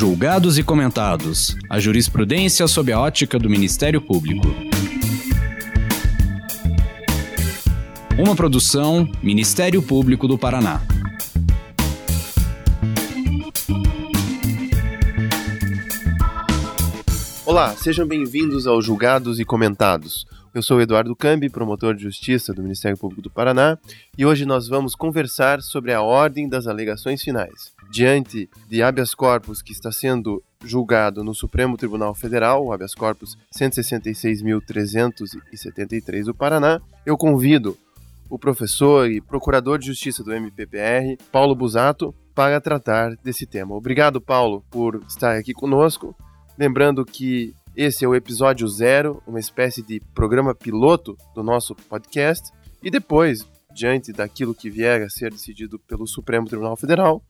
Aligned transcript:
Julgados 0.00 0.56
e 0.56 0.62
comentados. 0.62 1.54
A 1.68 1.78
jurisprudência 1.78 2.66
sob 2.66 2.90
a 2.90 2.98
ótica 2.98 3.38
do 3.38 3.50
Ministério 3.50 4.00
Público. 4.00 4.48
Uma 8.18 8.34
produção 8.34 9.06
Ministério 9.22 9.82
Público 9.82 10.26
do 10.26 10.38
Paraná. 10.38 10.80
Olá, 17.44 17.76
sejam 17.76 18.06
bem-vindos 18.06 18.66
ao 18.66 18.80
Julgados 18.80 19.38
e 19.38 19.44
Comentados. 19.44 20.26
Eu 20.54 20.62
sou 20.62 20.80
Eduardo 20.80 21.14
Cambi, 21.14 21.50
promotor 21.50 21.94
de 21.94 22.04
justiça 22.04 22.54
do 22.54 22.62
Ministério 22.62 22.96
Público 22.96 23.20
do 23.20 23.30
Paraná, 23.30 23.76
e 24.16 24.24
hoje 24.24 24.46
nós 24.46 24.66
vamos 24.66 24.94
conversar 24.94 25.60
sobre 25.60 25.92
a 25.92 26.00
ordem 26.00 26.48
das 26.48 26.66
alegações 26.66 27.20
finais. 27.22 27.78
Diante 27.90 28.48
de 28.68 28.82
habeas 28.84 29.16
corpus 29.16 29.60
que 29.60 29.72
está 29.72 29.90
sendo 29.90 30.40
julgado 30.64 31.24
no 31.24 31.34
Supremo 31.34 31.76
Tribunal 31.76 32.14
Federal, 32.14 32.64
o 32.64 32.72
habeas 32.72 32.94
corpus 32.94 33.36
166.373 33.52 36.24
do 36.24 36.32
Paraná, 36.32 36.80
eu 37.04 37.16
convido 37.16 37.76
o 38.28 38.38
professor 38.38 39.10
e 39.10 39.20
procurador 39.20 39.76
de 39.76 39.86
justiça 39.86 40.22
do 40.22 40.32
MPPR, 40.32 41.18
Paulo 41.32 41.56
Busato, 41.56 42.14
para 42.32 42.60
tratar 42.60 43.16
desse 43.24 43.44
tema. 43.44 43.74
Obrigado, 43.74 44.20
Paulo, 44.20 44.64
por 44.70 45.02
estar 45.08 45.36
aqui 45.36 45.52
conosco. 45.52 46.14
Lembrando 46.56 47.04
que 47.04 47.52
esse 47.76 48.04
é 48.04 48.08
o 48.08 48.14
episódio 48.14 48.68
zero, 48.68 49.20
uma 49.26 49.40
espécie 49.40 49.82
de 49.82 49.98
programa 50.14 50.54
piloto 50.54 51.18
do 51.34 51.42
nosso 51.42 51.74
podcast. 51.74 52.52
E 52.80 52.88
depois, 52.88 53.44
diante 53.74 54.12
daquilo 54.12 54.54
que 54.54 54.70
vier 54.70 55.02
a 55.02 55.10
ser 55.10 55.32
decidido 55.32 55.76
pelo 55.80 56.06
Supremo 56.06 56.46
Tribunal 56.46 56.76
Federal, 56.76 57.20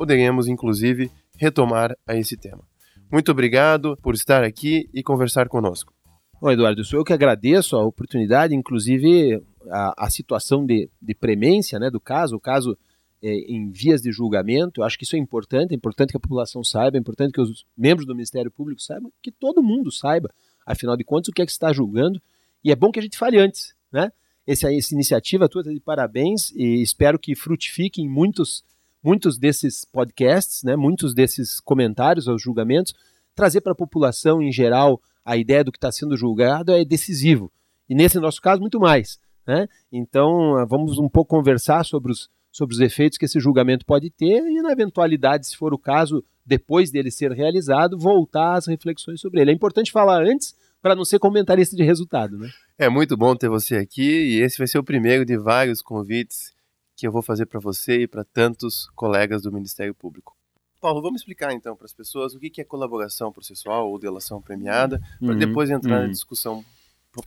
poderemos 0.00 0.48
inclusive 0.48 1.10
retomar 1.36 1.94
a 2.06 2.16
esse 2.16 2.34
tema. 2.34 2.66
Muito 3.12 3.30
obrigado 3.30 3.98
por 3.98 4.14
estar 4.14 4.42
aqui 4.42 4.88
e 4.94 5.02
conversar 5.02 5.46
conosco. 5.46 5.92
Bom, 6.40 6.50
Eduardo, 6.50 6.82
sou 6.82 7.00
eu 7.00 7.04
que 7.04 7.12
agradeço 7.12 7.76
a 7.76 7.84
oportunidade, 7.84 8.54
inclusive 8.54 9.42
a, 9.68 10.06
a 10.06 10.08
situação 10.08 10.64
de, 10.64 10.88
de 11.02 11.14
premência 11.14 11.78
né, 11.78 11.90
do 11.90 12.00
caso, 12.00 12.36
o 12.36 12.40
caso 12.40 12.78
é, 13.22 13.30
em 13.30 13.70
vias 13.70 14.00
de 14.00 14.10
julgamento. 14.10 14.80
Eu 14.80 14.86
acho 14.86 14.96
que 14.96 15.04
isso 15.04 15.16
é 15.16 15.18
importante, 15.18 15.72
é 15.72 15.76
importante 15.76 16.12
que 16.12 16.16
a 16.16 16.20
população 16.20 16.64
saiba, 16.64 16.96
é 16.96 17.00
importante 17.00 17.32
que 17.34 17.40
os 17.42 17.66
membros 17.76 18.06
do 18.06 18.14
Ministério 18.14 18.50
Público 18.50 18.80
saibam, 18.80 19.12
que 19.22 19.30
todo 19.30 19.62
mundo 19.62 19.92
saiba, 19.92 20.32
afinal 20.64 20.96
de 20.96 21.04
contas, 21.04 21.28
o 21.28 21.32
que 21.32 21.42
é 21.42 21.44
que 21.44 21.52
está 21.52 21.74
julgando. 21.74 22.18
E 22.64 22.72
é 22.72 22.74
bom 22.74 22.90
que 22.90 22.98
a 22.98 23.02
gente 23.02 23.18
fale 23.18 23.38
antes, 23.38 23.74
né? 23.92 24.10
Essa, 24.46 24.74
essa 24.74 24.94
iniciativa 24.94 25.46
tua 25.46 25.62
tá 25.62 25.70
de 25.70 25.78
parabéns 25.78 26.50
e 26.52 26.80
espero 26.80 27.18
que 27.18 27.34
frutifique 27.34 28.00
em 28.00 28.08
muitos, 28.08 28.64
muitos 29.02 29.38
desses 29.38 29.84
podcasts, 29.84 30.62
né? 30.62 30.76
Muitos 30.76 31.14
desses 31.14 31.60
comentários 31.60 32.28
aos 32.28 32.42
julgamentos. 32.42 32.94
Trazer 33.34 33.60
para 33.60 33.72
a 33.72 33.76
população 33.76 34.42
em 34.42 34.52
geral 34.52 35.00
a 35.24 35.36
ideia 35.36 35.64
do 35.64 35.72
que 35.72 35.78
está 35.78 35.90
sendo 35.92 36.16
julgado 36.16 36.72
é 36.72 36.84
decisivo. 36.84 37.50
E 37.88 37.94
nesse 37.94 38.18
nosso 38.18 38.40
caso, 38.40 38.60
muito 38.60 38.78
mais. 38.78 39.18
Né? 39.46 39.66
Então, 39.90 40.66
vamos 40.68 40.98
um 40.98 41.08
pouco 41.08 41.36
conversar 41.36 41.84
sobre 41.84 42.12
os, 42.12 42.28
sobre 42.52 42.74
os 42.74 42.80
efeitos 42.80 43.18
que 43.18 43.24
esse 43.24 43.40
julgamento 43.40 43.84
pode 43.84 44.10
ter 44.10 44.42
e, 44.42 44.62
na 44.62 44.72
eventualidade, 44.72 45.46
se 45.46 45.56
for 45.56 45.74
o 45.74 45.78
caso, 45.78 46.22
depois 46.44 46.90
dele 46.90 47.10
ser 47.10 47.32
realizado, 47.32 47.98
voltar 47.98 48.54
às 48.54 48.66
reflexões 48.66 49.20
sobre 49.20 49.40
ele. 49.40 49.50
É 49.50 49.54
importante 49.54 49.90
falar 49.90 50.22
antes 50.22 50.54
para 50.80 50.94
não 50.94 51.04
ser 51.04 51.18
comentarista 51.18 51.76
de 51.76 51.82
resultado, 51.82 52.38
né? 52.38 52.48
É 52.78 52.88
muito 52.88 53.16
bom 53.16 53.36
ter 53.36 53.48
você 53.48 53.76
aqui 53.76 54.36
e 54.36 54.40
esse 54.40 54.56
vai 54.56 54.66
ser 54.66 54.78
o 54.78 54.84
primeiro 54.84 55.24
de 55.24 55.36
vários 55.36 55.82
convites 55.82 56.54
que 57.00 57.06
eu 57.06 57.12
vou 57.12 57.22
fazer 57.22 57.46
para 57.46 57.58
você 57.58 58.02
e 58.02 58.06
para 58.06 58.22
tantos 58.22 58.90
colegas 58.94 59.42
do 59.42 59.50
Ministério 59.50 59.94
Público. 59.94 60.36
Paulo, 60.78 61.00
vamos 61.00 61.22
explicar 61.22 61.50
então 61.52 61.74
para 61.74 61.86
as 61.86 61.94
pessoas 61.94 62.34
o 62.34 62.38
que 62.38 62.60
é 62.60 62.64
colaboração 62.64 63.32
processual 63.32 63.90
ou 63.90 63.98
delação 63.98 64.40
premiada, 64.40 65.00
para 65.18 65.32
uhum, 65.32 65.38
depois 65.38 65.70
entrar 65.70 65.96
uhum. 65.96 66.06
na 66.06 66.12
discussão 66.12 66.62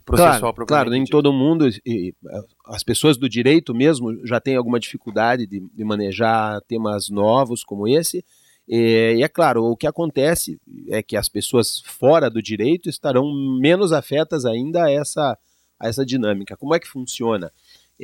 processual 0.05 0.53
claro, 0.53 0.65
claro 0.65 0.89
nem 0.91 1.03
todo 1.03 1.33
mundo 1.33 1.67
e, 1.85 2.15
as 2.67 2.83
pessoas 2.83 3.17
do 3.17 3.27
direito 3.27 3.75
mesmo 3.75 4.25
já 4.25 4.39
têm 4.39 4.55
alguma 4.55 4.79
dificuldade 4.79 5.45
de, 5.45 5.59
de 5.59 5.83
manejar 5.83 6.61
temas 6.61 7.09
novos 7.09 7.65
como 7.65 7.85
esse 7.85 8.23
e, 8.65 9.15
e, 9.17 9.23
é 9.23 9.27
claro 9.27 9.65
o 9.65 9.75
que 9.75 9.85
acontece 9.85 10.57
é 10.87 11.03
que 11.03 11.17
as 11.17 11.27
pessoas 11.27 11.81
fora 11.81 12.29
do 12.29 12.41
direito 12.41 12.87
estarão 12.87 13.25
menos 13.59 13.91
afetas 13.91 14.45
ainda 14.45 14.85
a 14.85 14.89
essa 14.89 15.37
a 15.77 15.87
essa 15.89 16.05
dinâmica 16.05 16.55
como 16.55 16.73
é 16.73 16.79
que 16.79 16.87
funciona 16.87 17.51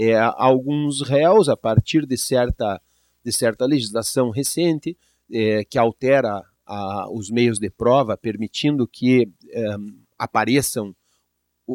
é, 0.02 0.16
alguns 0.18 1.02
réus 1.02 1.50
a 1.50 1.58
partir 1.58 2.06
de 2.06 2.18
certa 2.18 2.82
de 3.22 3.34
certa 3.34 3.66
legislação 3.66 4.30
recente 4.30 4.98
é, 5.30 5.66
que 5.66 5.78
altera 5.78 6.42
a, 6.66 7.12
os 7.12 7.30
meios 7.30 7.60
de 7.60 7.70
prova 7.70 8.16
permitindo 8.16 8.88
que 8.88 9.30
é, 9.52 9.76
apareçam 10.18 10.96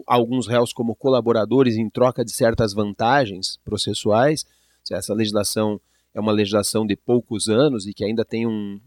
alguns 0.06 0.46
réus 0.46 0.72
como 0.72 0.96
colaboradores 0.96 1.76
em 1.76 1.90
troca 1.90 2.24
de 2.24 2.32
certas 2.32 2.72
vantagens 2.72 3.58
processuais. 3.62 4.46
Essa 4.90 5.12
legislação 5.12 5.78
é 6.14 6.18
uma 6.18 6.32
legislação 6.32 6.86
de 6.86 6.96
poucos 6.96 7.48
anos 7.50 7.86
e 7.86 7.92
que 7.92 8.04
ainda 8.04 8.24
tem 8.24 8.46
um, 8.46 8.80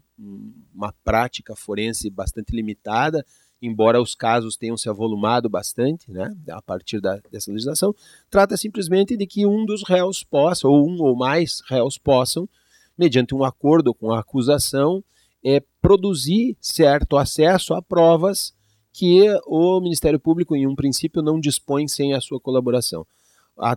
uma 0.74 0.92
prática 1.04 1.54
forense 1.54 2.10
bastante 2.10 2.54
limitada, 2.54 3.24
embora 3.60 4.00
os 4.00 4.14
casos 4.14 4.56
tenham 4.56 4.76
se 4.76 4.88
avolumado 4.88 5.48
bastante 5.48 6.10
né, 6.10 6.34
a 6.50 6.62
partir 6.62 7.00
da, 7.00 7.20
dessa 7.30 7.50
legislação, 7.50 7.94
trata 8.30 8.56
simplesmente 8.56 9.16
de 9.16 9.26
que 9.26 9.46
um 9.46 9.64
dos 9.64 9.82
réus 9.82 10.22
possa, 10.22 10.68
ou 10.68 10.88
um 10.88 11.00
ou 11.02 11.16
mais 11.16 11.60
réus 11.68 11.98
possam, 11.98 12.48
mediante 12.96 13.34
um 13.34 13.44
acordo 13.44 13.92
com 13.94 14.12
a 14.12 14.20
acusação, 14.20 15.02
é, 15.44 15.62
produzir 15.80 16.56
certo 16.60 17.16
acesso 17.16 17.74
a 17.74 17.82
provas 17.82 18.52
que 18.92 19.24
o 19.46 19.80
Ministério 19.80 20.18
Público, 20.18 20.56
em 20.56 20.66
um 20.66 20.74
princípio, 20.74 21.22
não 21.22 21.38
dispõe 21.38 21.86
sem 21.86 22.14
a 22.14 22.20
sua 22.20 22.40
colaboração. 22.40 23.06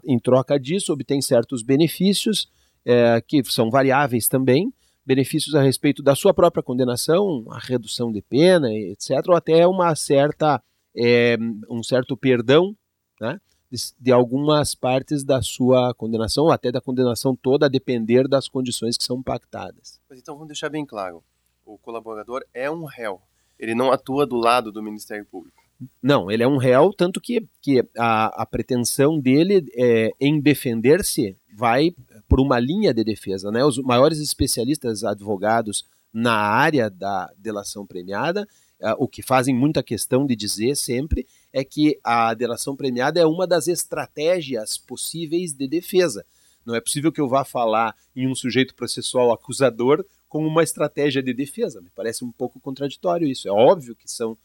Em 0.05 0.17
troca 0.19 0.59
disso, 0.59 0.93
obtém 0.93 1.21
certos 1.21 1.61
benefícios, 1.61 2.49
é, 2.83 3.21
que 3.21 3.43
são 3.43 3.69
variáveis 3.69 4.27
também, 4.27 4.73
benefícios 5.05 5.55
a 5.55 5.61
respeito 5.61 6.03
da 6.03 6.15
sua 6.15 6.33
própria 6.33 6.63
condenação, 6.63 7.45
a 7.49 7.59
redução 7.59 8.11
de 8.11 8.21
pena, 8.21 8.73
etc., 8.73 9.27
ou 9.27 9.35
até 9.35 9.67
uma 9.67 9.95
certa, 9.95 10.61
é, 10.95 11.37
um 11.69 11.83
certo 11.83 12.15
perdão 12.15 12.75
né, 13.19 13.39
de, 13.69 13.77
de, 13.99 14.11
algumas 14.11 14.75
partes 14.75 15.23
da 15.23 15.41
sua 15.41 15.93
condenação, 15.93 16.45
ou 16.45 16.51
até 16.51 16.71
da 16.71 16.81
condenação 16.81 17.35
toda, 17.35 17.65
a 17.65 17.69
depender 17.69 18.27
das 18.27 18.47
condições 18.47 18.97
que 18.97 19.03
são 19.03 19.21
pactadas. 19.21 19.99
Mas 20.09 20.19
então 20.19 20.35
vamos 20.35 20.49
deixar 20.49 20.69
bem 20.69 20.85
claro: 20.85 21.23
o 21.65 21.77
colaborador 21.77 22.43
é 22.53 22.69
um 22.69 22.85
réu, 22.85 23.21
ele 23.57 23.73
não 23.73 23.91
atua 23.91 24.25
do 24.25 24.37
lado 24.37 24.71
do 24.71 24.83
Ministério 24.83 25.25
Público. 25.25 25.61
Não, 26.01 26.29
ele 26.29 26.43
é 26.43 26.47
um 26.47 26.57
réu, 26.57 26.93
tanto 26.93 27.19
que, 27.19 27.47
que 27.59 27.83
a, 27.97 28.43
a 28.43 28.45
pretensão 28.45 29.19
dele 29.19 29.65
é, 29.75 30.11
em 30.19 30.39
defender-se 30.39 31.35
vai 31.61 31.93
por 32.27 32.39
uma 32.39 32.59
linha 32.59 32.91
de 32.91 33.03
defesa. 33.03 33.51
Né? 33.51 33.63
Os 33.63 33.77
maiores 33.77 34.19
especialistas 34.19 35.03
advogados 35.03 35.85
na 36.11 36.33
área 36.33 36.89
da 36.89 37.31
delação 37.37 37.85
premiada, 37.85 38.47
uh, 38.81 38.95
o 38.97 39.07
que 39.07 39.21
fazem 39.21 39.55
muita 39.55 39.83
questão 39.83 40.25
de 40.25 40.35
dizer 40.35 40.75
sempre 40.75 41.27
é 41.53 41.63
que 41.63 41.99
a 42.03 42.33
delação 42.33 42.75
premiada 42.75 43.19
é 43.19 43.25
uma 43.25 43.45
das 43.45 43.67
estratégias 43.67 44.75
possíveis 44.79 45.53
de 45.53 45.67
defesa. 45.67 46.25
Não 46.65 46.73
é 46.73 46.81
possível 46.81 47.11
que 47.11 47.21
eu 47.21 47.29
vá 47.29 47.45
falar 47.45 47.95
em 48.15 48.27
um 48.27 48.33
sujeito 48.33 48.73
processual 48.73 49.31
acusador 49.31 50.03
como 50.27 50.47
uma 50.47 50.63
estratégia 50.63 51.21
de 51.21 51.33
defesa. 51.33 51.79
Me 51.79 51.91
parece 51.91 52.25
um 52.25 52.31
pouco 52.31 52.59
contraditório 52.59 53.27
isso. 53.27 53.47
É 53.47 53.51
óbvio 53.51 53.95
que 53.95 54.09
são 54.09 54.35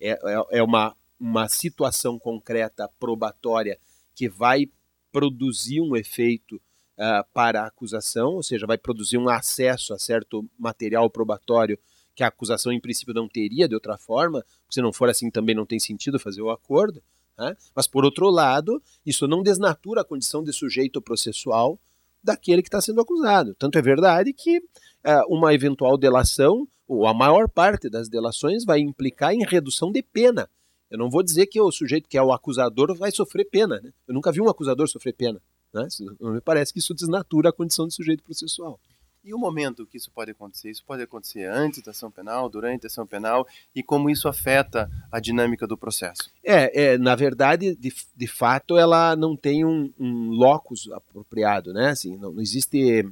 é, 0.00 0.10
é, 0.10 0.58
é 0.58 0.62
uma, 0.62 0.96
uma 1.20 1.48
situação 1.48 2.18
concreta 2.18 2.88
probatória 2.98 3.78
que 4.14 4.28
vai 4.28 4.68
produzir 5.12 5.80
um 5.80 5.94
efeito 5.94 6.56
uh, 6.56 7.24
para 7.32 7.62
a 7.62 7.66
acusação, 7.66 8.32
ou 8.32 8.42
seja, 8.42 8.66
vai 8.66 8.78
produzir 8.78 9.18
um 9.18 9.28
acesso 9.28 9.92
a 9.92 9.98
certo 9.98 10.48
material 10.58 11.08
probatório 11.10 11.78
que 12.14 12.22
a 12.22 12.28
acusação 12.28 12.72
em 12.72 12.80
princípio 12.80 13.14
não 13.14 13.28
teria 13.28 13.68
de 13.68 13.74
outra 13.74 13.96
forma, 13.96 14.44
se 14.68 14.82
não 14.82 14.92
for 14.92 15.08
assim 15.08 15.30
também 15.30 15.54
não 15.54 15.66
tem 15.66 15.78
sentido 15.78 16.18
fazer 16.18 16.42
o 16.42 16.50
acordo. 16.50 17.02
Né? 17.38 17.56
Mas 17.74 17.86
por 17.86 18.04
outro 18.04 18.28
lado, 18.28 18.82
isso 19.04 19.26
não 19.26 19.42
desnatura 19.42 20.02
a 20.02 20.04
condição 20.04 20.42
de 20.42 20.52
sujeito 20.52 21.00
processual 21.00 21.78
daquele 22.22 22.62
que 22.62 22.68
está 22.68 22.80
sendo 22.80 23.00
acusado. 23.00 23.54
Tanto 23.54 23.78
é 23.78 23.82
verdade 23.82 24.32
que 24.32 24.62
é, 25.02 25.20
uma 25.26 25.52
eventual 25.52 25.96
delação, 25.98 26.68
ou 26.86 27.06
a 27.06 27.14
maior 27.14 27.48
parte 27.48 27.88
das 27.88 28.08
delações, 28.08 28.64
vai 28.64 28.80
implicar 28.80 29.32
em 29.32 29.44
redução 29.44 29.90
de 29.90 30.02
pena. 30.02 30.48
Eu 30.92 30.98
não 30.98 31.08
vou 31.08 31.22
dizer 31.22 31.46
que 31.46 31.58
o 31.58 31.72
sujeito 31.72 32.06
que 32.06 32.18
é 32.18 32.22
o 32.22 32.34
acusador 32.34 32.94
vai 32.94 33.10
sofrer 33.10 33.46
pena. 33.46 33.80
Né? 33.80 33.90
Eu 34.06 34.12
nunca 34.12 34.30
vi 34.30 34.42
um 34.42 34.48
acusador 34.48 34.86
sofrer 34.86 35.14
pena. 35.14 35.40
Né? 35.72 35.88
Não 36.20 36.32
me 36.32 36.40
parece 36.42 36.70
que 36.70 36.80
isso 36.80 36.92
desnatura 36.92 37.48
a 37.48 37.52
condição 37.52 37.88
de 37.88 37.94
sujeito 37.94 38.22
processual. 38.22 38.78
E 39.24 39.32
o 39.32 39.38
momento 39.38 39.86
que 39.86 39.96
isso 39.96 40.10
pode 40.10 40.32
acontecer? 40.32 40.70
Isso 40.70 40.84
pode 40.84 41.02
acontecer 41.02 41.46
antes 41.46 41.80
da 41.82 41.92
ação 41.92 42.10
penal, 42.10 42.46
durante 42.50 42.84
a 42.84 42.88
ação 42.88 43.06
penal, 43.06 43.46
e 43.74 43.82
como 43.82 44.10
isso 44.10 44.28
afeta 44.28 44.90
a 45.10 45.18
dinâmica 45.18 45.66
do 45.66 45.78
processo? 45.78 46.30
É, 46.44 46.82
é 46.82 46.98
na 46.98 47.14
verdade, 47.14 47.74
de, 47.76 47.90
de 48.14 48.26
fato, 48.26 48.76
ela 48.76 49.16
não 49.16 49.34
tem 49.34 49.64
um, 49.64 49.90
um 49.98 50.28
locus 50.30 50.90
apropriado, 50.92 51.72
né? 51.72 51.90
Assim, 51.90 52.18
não, 52.18 52.32
não 52.32 52.42
existe 52.42 53.08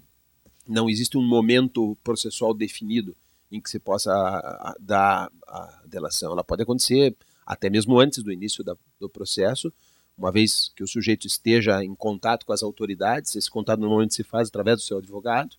não 0.68 0.90
existe 0.90 1.16
um 1.16 1.26
momento 1.26 1.96
processual 2.04 2.52
definido 2.52 3.16
em 3.50 3.60
que 3.60 3.70
se 3.70 3.78
possa 3.78 4.12
dar 4.78 5.32
a 5.48 5.82
delação. 5.86 6.32
Ela 6.32 6.44
pode 6.44 6.62
acontecer 6.62 7.16
até 7.50 7.68
mesmo 7.68 7.98
antes 7.98 8.22
do 8.22 8.30
início 8.30 8.62
da, 8.62 8.76
do 9.00 9.10
processo, 9.10 9.72
uma 10.16 10.30
vez 10.30 10.70
que 10.76 10.84
o 10.84 10.86
sujeito 10.86 11.26
esteja 11.26 11.82
em 11.82 11.96
contato 11.96 12.46
com 12.46 12.52
as 12.52 12.62
autoridades, 12.62 13.34
esse 13.34 13.50
contato 13.50 13.80
normalmente 13.80 14.14
se 14.14 14.22
faz 14.22 14.46
através 14.46 14.76
do 14.76 14.84
seu 14.84 14.98
advogado, 14.98 15.56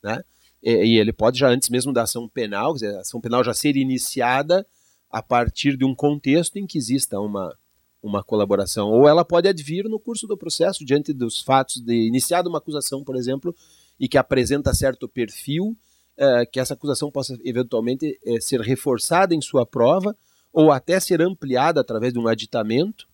né? 0.00 0.22
E, 0.62 0.70
e 0.70 0.98
ele 1.00 1.12
pode 1.12 1.40
já 1.40 1.48
antes 1.48 1.68
mesmo 1.68 1.92
da 1.92 2.02
ação 2.02 2.28
penal, 2.28 2.74
dizer, 2.74 2.94
a 2.94 3.00
ação 3.00 3.20
penal 3.20 3.42
já 3.42 3.52
ser 3.52 3.76
iniciada 3.76 4.64
a 5.10 5.20
partir 5.20 5.76
de 5.76 5.84
um 5.84 5.96
contexto 5.96 6.58
em 6.58 6.66
que 6.66 6.78
exista 6.78 7.18
uma, 7.18 7.58
uma 8.00 8.22
colaboração, 8.22 8.88
ou 8.88 9.08
ela 9.08 9.24
pode 9.24 9.48
advir 9.48 9.88
no 9.88 9.98
curso 9.98 10.28
do 10.28 10.36
processo 10.36 10.84
diante 10.84 11.12
dos 11.12 11.40
fatos 11.40 11.80
de 11.80 12.06
iniciada 12.06 12.48
uma 12.48 12.58
acusação, 12.58 13.02
por 13.02 13.16
exemplo, 13.16 13.52
e 13.98 14.08
que 14.08 14.16
apresenta 14.16 14.72
certo 14.72 15.08
perfil, 15.08 15.76
eh, 16.16 16.46
que 16.46 16.60
essa 16.60 16.74
acusação 16.74 17.10
possa 17.10 17.36
eventualmente 17.44 18.16
eh, 18.24 18.40
ser 18.40 18.60
reforçada 18.60 19.34
em 19.34 19.40
sua 19.40 19.66
prova 19.66 20.16
ou 20.52 20.70
até 20.70 21.00
ser 21.00 21.22
ampliada 21.22 21.80
através 21.80 22.12
de 22.12 22.18
um 22.18 22.28
aditamento, 22.28 23.06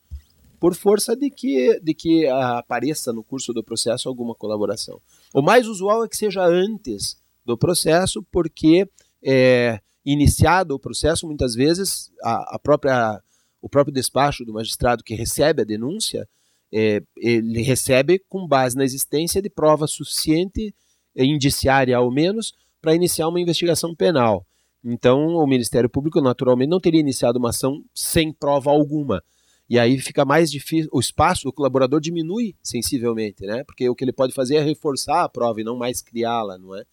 por 0.60 0.74
força 0.74 1.16
de 1.16 1.30
que, 1.30 1.78
de 1.80 1.94
que 1.94 2.26
apareça 2.26 3.12
no 3.12 3.22
curso 3.22 3.52
do 3.52 3.62
processo 3.62 4.08
alguma 4.08 4.34
colaboração. 4.34 5.00
O 5.32 5.40
mais 5.40 5.66
usual 5.68 6.04
é 6.04 6.08
que 6.08 6.16
seja 6.16 6.44
antes 6.44 7.16
do 7.44 7.56
processo, 7.56 8.24
porque 8.30 8.88
é, 9.24 9.78
iniciado 10.04 10.74
o 10.74 10.78
processo, 10.78 11.26
muitas 11.26 11.54
vezes 11.54 12.10
a, 12.22 12.56
a, 12.56 12.58
própria, 12.58 13.22
o 13.62 13.68
próprio 13.68 13.94
despacho 13.94 14.44
do 14.44 14.52
magistrado 14.52 15.04
que 15.04 15.14
recebe 15.14 15.62
a 15.62 15.64
denúncia, 15.64 16.28
é, 16.72 17.00
ele 17.16 17.62
recebe 17.62 18.18
com 18.28 18.46
base 18.46 18.76
na 18.76 18.84
existência 18.84 19.40
de 19.40 19.48
prova 19.48 19.86
suficiente, 19.86 20.74
indiciária 21.16 21.96
ao 21.96 22.12
menos, 22.12 22.52
para 22.80 22.94
iniciar 22.94 23.28
uma 23.28 23.40
investigação 23.40 23.94
penal. 23.94 24.46
Então, 24.84 25.26
o 25.34 25.46
Ministério 25.46 25.88
Público, 25.88 26.20
naturalmente, 26.20 26.70
não 26.70 26.80
teria 26.80 27.00
iniciado 27.00 27.38
uma 27.38 27.50
ação 27.50 27.84
sem 27.94 28.32
prova 28.32 28.70
alguma. 28.70 29.22
E 29.68 29.78
aí 29.78 29.98
fica 29.98 30.24
mais 30.24 30.50
difícil, 30.50 30.88
o 30.92 30.98
espaço 30.98 31.44
do 31.44 31.52
colaborador 31.52 32.00
diminui 32.00 32.56
sensivelmente, 32.62 33.44
né? 33.44 33.64
Porque 33.64 33.88
o 33.88 33.94
que 33.94 34.02
ele 34.02 34.12
pode 34.12 34.32
fazer 34.32 34.56
é 34.56 34.62
reforçar 34.62 35.24
a 35.24 35.28
prova 35.28 35.60
e 35.60 35.64
não 35.64 35.76
mais 35.76 36.00
criá-la, 36.00 36.56
não 36.56 36.74
é? 36.74 36.84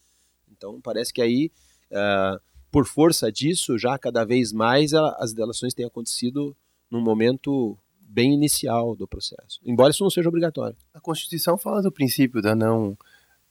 Então, 0.52 0.82
parece 0.82 1.14
que 1.14 1.22
aí, 1.22 1.52
uh, 1.92 2.40
por 2.70 2.86
força 2.86 3.32
disso, 3.32 3.78
já 3.78 3.98
cada 3.98 4.26
vez 4.26 4.52
mais 4.52 4.94
a, 4.94 5.16
as 5.20 5.34
delações 5.34 5.74
têm 5.74 5.86
acontecido 5.86 6.56
num 6.92 7.02
momento 7.02 7.78
bem 8.02 8.34
inicial 8.34 8.96
do 8.96 9.08
processo, 9.08 9.60
embora 9.66 9.92
isso 9.92 10.04
não 10.04 10.10
seja 10.10 10.30
obrigatório. 10.30 10.78
A 10.94 11.00
Constituição 11.00 11.58
fala 11.58 11.82
do 11.82 11.92
princípio 11.92 12.42
da 12.42 12.56
não 12.56 12.98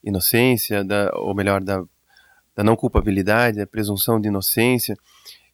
inocência, 0.03 0.85
da, 0.85 1.11
ou 1.17 1.35
melhor, 1.35 1.63
da 1.63 1.85
da 2.55 2.63
não 2.63 2.77
culpabilidade, 2.77 3.59
da 3.59 3.67
presunção 3.67 4.21
de 4.21 4.29
inocência, 4.29 4.97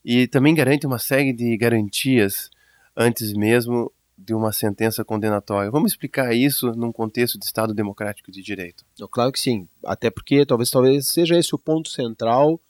e 0.05 0.27
também 0.27 0.55
garante 0.55 0.87
uma 0.87 0.99
série 0.99 1.33
de 1.33 1.57
garantias 1.57 2.51
antes 2.97 3.33
mesmo 3.33 3.93
de 4.17 4.35
uma 4.35 4.53
sentença 4.53 5.05
condenatória. 5.05 5.71
Vamos 5.71 5.93
explicar 5.93 6.35
isso 6.35 6.73
num 6.73 6.93
contexto 6.93 7.39
de 7.39 7.45
Estado 7.47 7.73
democrático 7.73 8.31
de 8.31 8.43
direito? 8.43 8.85
Claro 9.11 9.33
que 9.33 9.41
sim, 9.41 9.67
até 9.85 10.11
porque 10.11 10.45
talvez, 10.45 10.71
talvez 10.71 11.09
seja 11.09 11.39
esse 11.39 11.55
o 11.55 11.59
ponto 11.59 11.89
central, 11.89 12.61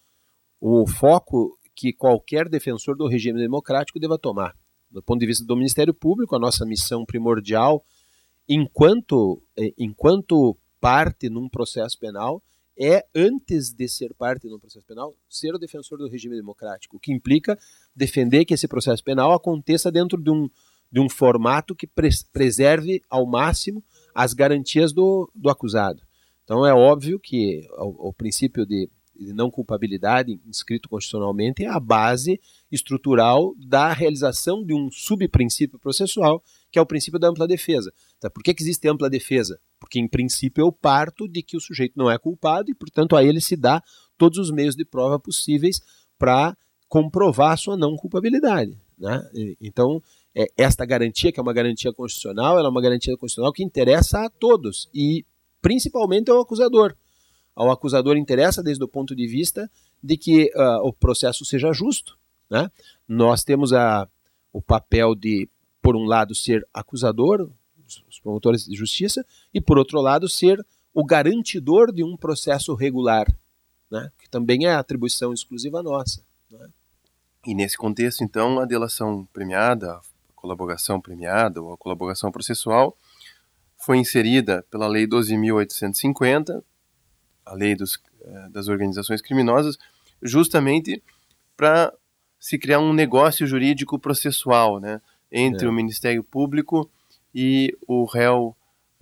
o 0.61 0.87
foco 0.87 1.59
que 1.75 1.93
qualquer 1.93 2.49
defensor 2.49 2.97
do 2.97 3.09
regime 3.09 3.41
democrático 3.41 3.99
deva 3.99 4.19
tomar. 4.19 4.55
Do 4.91 5.03
ponto 5.03 5.21
de 5.21 5.27
vista 5.27 5.45
do 5.45 5.57
Ministério 5.57 5.95
Público, 5.95 6.37
a 6.37 6.39
nossa 6.39 6.65
missão 6.65 7.05
primordial, 7.05 7.85
enquanto, 8.49 9.43
eh, 9.57 9.73
enquanto 9.79 10.57
parte 10.81 11.29
num 11.29 11.49
processo 11.49 11.99
penal, 11.99 12.43
é, 12.81 13.05
antes 13.15 13.75
de 13.75 13.87
ser 13.87 14.15
parte 14.15 14.49
de 14.49 14.55
um 14.55 14.59
processo 14.59 14.87
penal, 14.87 15.15
ser 15.29 15.55
o 15.55 15.59
defensor 15.59 15.99
do 15.99 16.09
regime 16.09 16.35
democrático, 16.35 16.97
o 16.97 17.01
que 17.01 17.13
implica 17.13 17.59
defender 17.95 18.47
que 18.47 18.55
esse 18.55 18.67
processo 18.67 19.05
penal 19.05 19.35
aconteça 19.35 19.93
dentro 19.93 20.19
de 20.19 20.31
um, 20.31 20.49
de 20.91 20.99
um 20.99 21.07
formato 21.07 21.75
que 21.75 21.87
preserve 22.33 23.03
ao 23.11 23.27
máximo 23.27 23.85
as 24.15 24.33
garantias 24.33 24.95
do, 24.95 25.31
do 25.35 25.51
acusado. 25.51 26.03
Então 26.43 26.67
é 26.67 26.73
óbvio 26.73 27.21
que 27.21 27.69
o, 27.77 28.09
o 28.09 28.13
princípio 28.15 28.65
de, 28.65 28.89
de 29.15 29.35
não 29.35 29.51
culpabilidade 29.51 30.41
inscrito 30.47 30.89
constitucionalmente 30.89 31.63
é 31.63 31.69
a 31.69 31.79
base 31.79 32.41
estrutural 32.73 33.55
da 33.59 33.93
realização 33.93 34.65
de 34.65 34.73
um 34.73 34.91
subprincípio 34.91 35.79
processual, 35.79 36.43
que 36.71 36.79
é 36.79 36.83
o 36.83 36.87
princípio 36.87 37.19
da 37.19 37.29
ampla 37.29 37.47
defesa. 37.47 37.93
Então, 38.19 38.31
por 38.31 38.43
que, 38.43 38.55
que 38.55 38.63
existe 38.63 38.89
ampla 38.89 39.11
defesa? 39.11 39.61
porque 39.81 39.99
em 39.99 40.07
princípio 40.07 40.63
eu 40.63 40.71
parto 40.71 41.27
de 41.27 41.43
que 41.43 41.57
o 41.57 41.61
sujeito 41.61 41.95
não 41.97 42.11
é 42.11 42.19
culpado 42.19 42.71
e, 42.71 42.75
portanto, 42.75 43.17
a 43.17 43.25
ele 43.25 43.41
se 43.41 43.57
dá 43.57 43.83
todos 44.19 44.39
os 44.39 44.51
meios 44.51 44.77
de 44.77 44.85
prova 44.85 45.19
possíveis 45.19 45.81
para 46.19 46.57
comprovar 46.87 47.57
sua 47.57 47.77
não 47.77 47.97
culpabilidade. 47.97 48.79
Né? 48.99 49.57
Então, 49.59 50.03
é, 50.35 50.47
esta 50.57 50.85
garantia, 50.85 51.33
que 51.33 51.41
é 51.41 51.43
uma 51.43 51.55
garantia 51.55 51.93
constitucional, 51.93 52.59
ela 52.59 52.69
é 52.69 52.71
uma 52.71 52.83
garantia 52.83 53.17
constitucional 53.17 53.53
que 53.53 53.65
interessa 53.65 54.27
a 54.27 54.29
todos 54.31 54.89
e 54.95 55.25
principalmente 55.63 56.31
ao 56.31 56.41
acusador. 56.41 56.95
Ao 57.57 57.71
acusador 57.71 58.17
interessa 58.17 58.63
desde 58.63 58.85
o 58.85 58.89
ponto 58.89 59.17
de 59.17 59.27
vista 59.27 59.71
de 60.03 60.17
que 60.17 60.53
uh, 60.55 60.87
o 60.87 60.93
processo 60.93 61.45
seja 61.45 61.73
justo. 61.73 62.19
Né? 62.51 62.71
Nós 63.09 63.43
temos 63.45 63.73
a, 63.73 64.07
o 64.53 64.61
papel 64.61 65.15
de, 65.15 65.49
por 65.83 65.97
um 65.97 66.05
lado, 66.05 66.35
ser 66.35 66.67
acusador, 66.73 67.51
os 68.09 68.21
promotores 68.21 68.65
de 68.65 68.77
justiça, 68.77 69.25
e 69.53 69.61
por 69.61 69.79
outro 69.79 70.01
lado, 70.01 70.29
ser 70.29 70.65
o 70.93 71.05
garantidor 71.05 71.93
de 71.93 72.05
um 72.05 72.17
processo 72.17 72.75
regular, 72.75 73.27
né? 73.91 74.11
que 74.19 74.29
também 74.29 74.67
é 74.67 74.75
atribuição 74.75 75.33
exclusiva 75.33 75.83
nossa. 75.83 76.23
Né? 76.51 76.69
E 77.47 77.55
nesse 77.55 77.77
contexto, 77.77 78.23
então, 78.23 78.61
a 78.61 78.65
delação 78.65 79.27
premiada, 79.33 79.93
a 79.93 80.01
colaboração 80.35 81.01
premiada 81.01 81.63
ou 81.63 81.73
a 81.73 81.77
colaboração 81.77 82.31
processual 82.31 82.97
foi 83.79 83.97
inserida 83.97 84.65
pela 84.71 84.87
Lei 84.87 85.07
12.850, 85.07 86.63
a 87.47 87.55
Lei 87.55 87.75
dos, 87.75 87.99
eh, 88.21 88.49
das 88.51 88.69
Organizações 88.69 89.23
Criminosas, 89.23 89.79
justamente 90.23 91.03
para 91.57 91.93
se 92.39 92.59
criar 92.59 92.79
um 92.79 92.93
negócio 92.93 93.47
jurídico 93.47 93.99
processual 93.99 94.79
né, 94.79 95.01
entre 95.31 95.67
é. 95.67 95.69
o 95.69 95.73
Ministério 95.73 96.23
Público 96.23 96.91
e 97.35 97.77
o 97.87 98.05
réu 98.05 98.57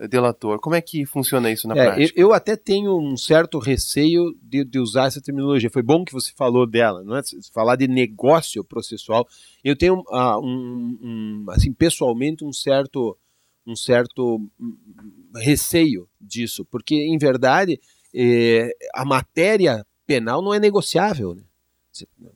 delator. 0.07 0.61
Como 0.61 0.77
é 0.77 0.81
que 0.81 1.05
funciona 1.05 1.51
isso 1.51 1.67
na 1.67 1.75
é, 1.75 1.85
prática? 1.85 2.21
Eu 2.21 2.33
até 2.33 2.55
tenho 2.55 2.97
um 2.97 3.17
certo 3.17 3.59
receio 3.59 4.37
de, 4.41 4.65
de, 4.65 4.79
usar 4.79 5.07
essa 5.07 5.21
terminologia. 5.21 5.71
Foi 5.71 5.83
bom 5.83 6.05
que 6.05 6.13
você 6.13 6.31
falou 6.37 6.67
dela, 6.67 7.03
não 7.03 7.17
é? 7.17 7.23
Falar 7.53 7.75
de 7.75 7.89
negócio 7.89 8.63
processual. 8.63 9.27
Eu 9.65 9.75
tenho 9.75 9.95
uh, 10.09 10.39
um, 10.41 10.99
um, 11.03 11.47
assim, 11.51 11.73
pessoalmente 11.73 12.45
um 12.45 12.53
certo, 12.53 13.19
um 13.67 13.75
certo 13.75 14.41
receio 15.35 16.09
disso, 16.21 16.65
porque 16.65 16.95
em 16.95 17.19
verdade 17.19 17.81
eh, 18.15 18.71
a 18.95 19.05
matéria 19.05 19.85
penal 20.07 20.41
não 20.41 20.55
é 20.55 20.61
negociável. 20.61 21.35
Né? 21.35 21.43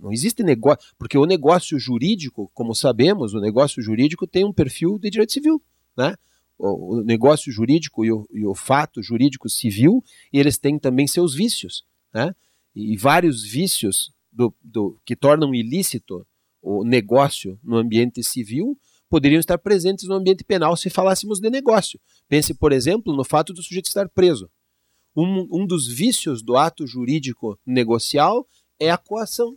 Não 0.00 0.12
existe 0.12 0.42
negócio, 0.42 0.94
porque 0.98 1.18
o 1.18 1.26
negócio 1.26 1.78
jurídico, 1.78 2.50
como 2.54 2.74
sabemos, 2.74 3.34
o 3.34 3.40
negócio 3.40 3.82
jurídico 3.82 4.26
tem 4.26 4.44
um 4.44 4.52
perfil 4.52 4.98
de 4.98 5.10
direito 5.10 5.32
civil 5.32 5.62
né? 5.96 6.14
O, 6.58 7.02
negócio 7.02 7.52
jurídico 7.52 8.04
e 8.04 8.12
o, 8.12 8.28
e 8.32 8.46
o, 8.46 8.54
fato 8.54 9.02
jurídico 9.02 9.48
civil, 9.48 10.02
e 10.32 10.38
eles 10.38 10.58
têm 10.58 10.78
também 10.78 11.06
seus 11.06 11.34
vícios, 11.34 11.84
né? 12.12 12.34
E 12.74 12.96
vários 12.96 13.42
vícios 13.42 14.12
do, 14.30 14.54
do, 14.62 14.98
que 15.04 15.16
tornam 15.16 15.54
ilícito 15.54 16.26
o 16.62 16.84
negócio 16.84 17.58
no 17.62 17.76
ambiente 17.76 18.22
civil 18.22 18.78
poderiam 19.08 19.40
estar 19.40 19.58
presentes 19.58 20.08
no 20.08 20.14
ambiente 20.14 20.44
penal 20.44 20.76
se 20.76 20.88
falássemos 20.88 21.38
de 21.38 21.50
negócio. 21.50 22.00
Pense, 22.28 22.54
por 22.54 22.72
exemplo, 22.72 23.14
no 23.14 23.24
fato 23.24 23.52
do 23.52 23.62
sujeito 23.62 23.86
estar 23.86 24.08
preso. 24.08 24.48
Um, 25.14 25.46
um 25.50 25.66
dos 25.66 25.86
vícios 25.86 26.42
do 26.42 26.56
ato 26.56 26.86
jurídico 26.86 27.58
negocial 27.66 28.46
é 28.78 28.90
a 28.90 28.98
coação. 28.98 29.56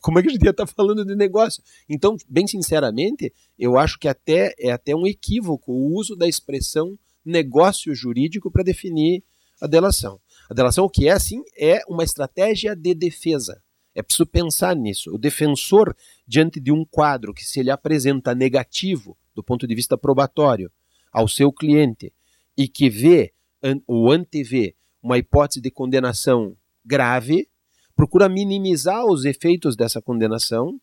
Como 0.00 0.18
é 0.18 0.22
que 0.22 0.28
a 0.28 0.32
gente 0.32 0.44
ia 0.44 0.50
estar 0.50 0.66
tá 0.66 0.72
falando 0.72 1.04
de 1.04 1.14
negócio? 1.14 1.62
Então, 1.88 2.16
bem 2.28 2.46
sinceramente, 2.46 3.32
eu 3.58 3.78
acho 3.78 3.98
que 3.98 4.08
até 4.08 4.54
é 4.58 4.70
até 4.70 4.94
um 4.96 5.06
equívoco 5.06 5.72
o 5.72 5.94
uso 5.94 6.16
da 6.16 6.26
expressão 6.26 6.98
negócio 7.24 7.94
jurídico 7.94 8.50
para 8.50 8.62
definir 8.62 9.22
a 9.60 9.66
delação. 9.66 10.18
A 10.48 10.54
delação, 10.54 10.86
o 10.86 10.90
que 10.90 11.08
é, 11.08 11.12
assim, 11.12 11.42
é 11.58 11.82
uma 11.86 12.02
estratégia 12.02 12.74
de 12.74 12.94
defesa. 12.94 13.62
É 13.94 14.02
preciso 14.02 14.26
pensar 14.26 14.74
nisso. 14.74 15.14
O 15.14 15.18
defensor, 15.18 15.94
diante 16.26 16.58
de 16.58 16.72
um 16.72 16.84
quadro 16.84 17.34
que 17.34 17.44
se 17.44 17.60
ele 17.60 17.70
apresenta 17.70 18.34
negativo 18.34 19.16
do 19.34 19.42
ponto 19.42 19.66
de 19.66 19.74
vista 19.74 19.98
probatório 19.98 20.70
ao 21.12 21.28
seu 21.28 21.52
cliente 21.52 22.12
e 22.56 22.66
que 22.66 22.88
vê 22.88 23.32
ou 23.86 24.10
antevê 24.10 24.74
uma 25.02 25.18
hipótese 25.18 25.60
de 25.60 25.70
condenação 25.70 26.56
grave, 26.84 27.48
procura 27.98 28.28
minimizar 28.28 29.04
os 29.04 29.24
efeitos 29.24 29.74
dessa 29.74 30.00
condenação 30.00 30.80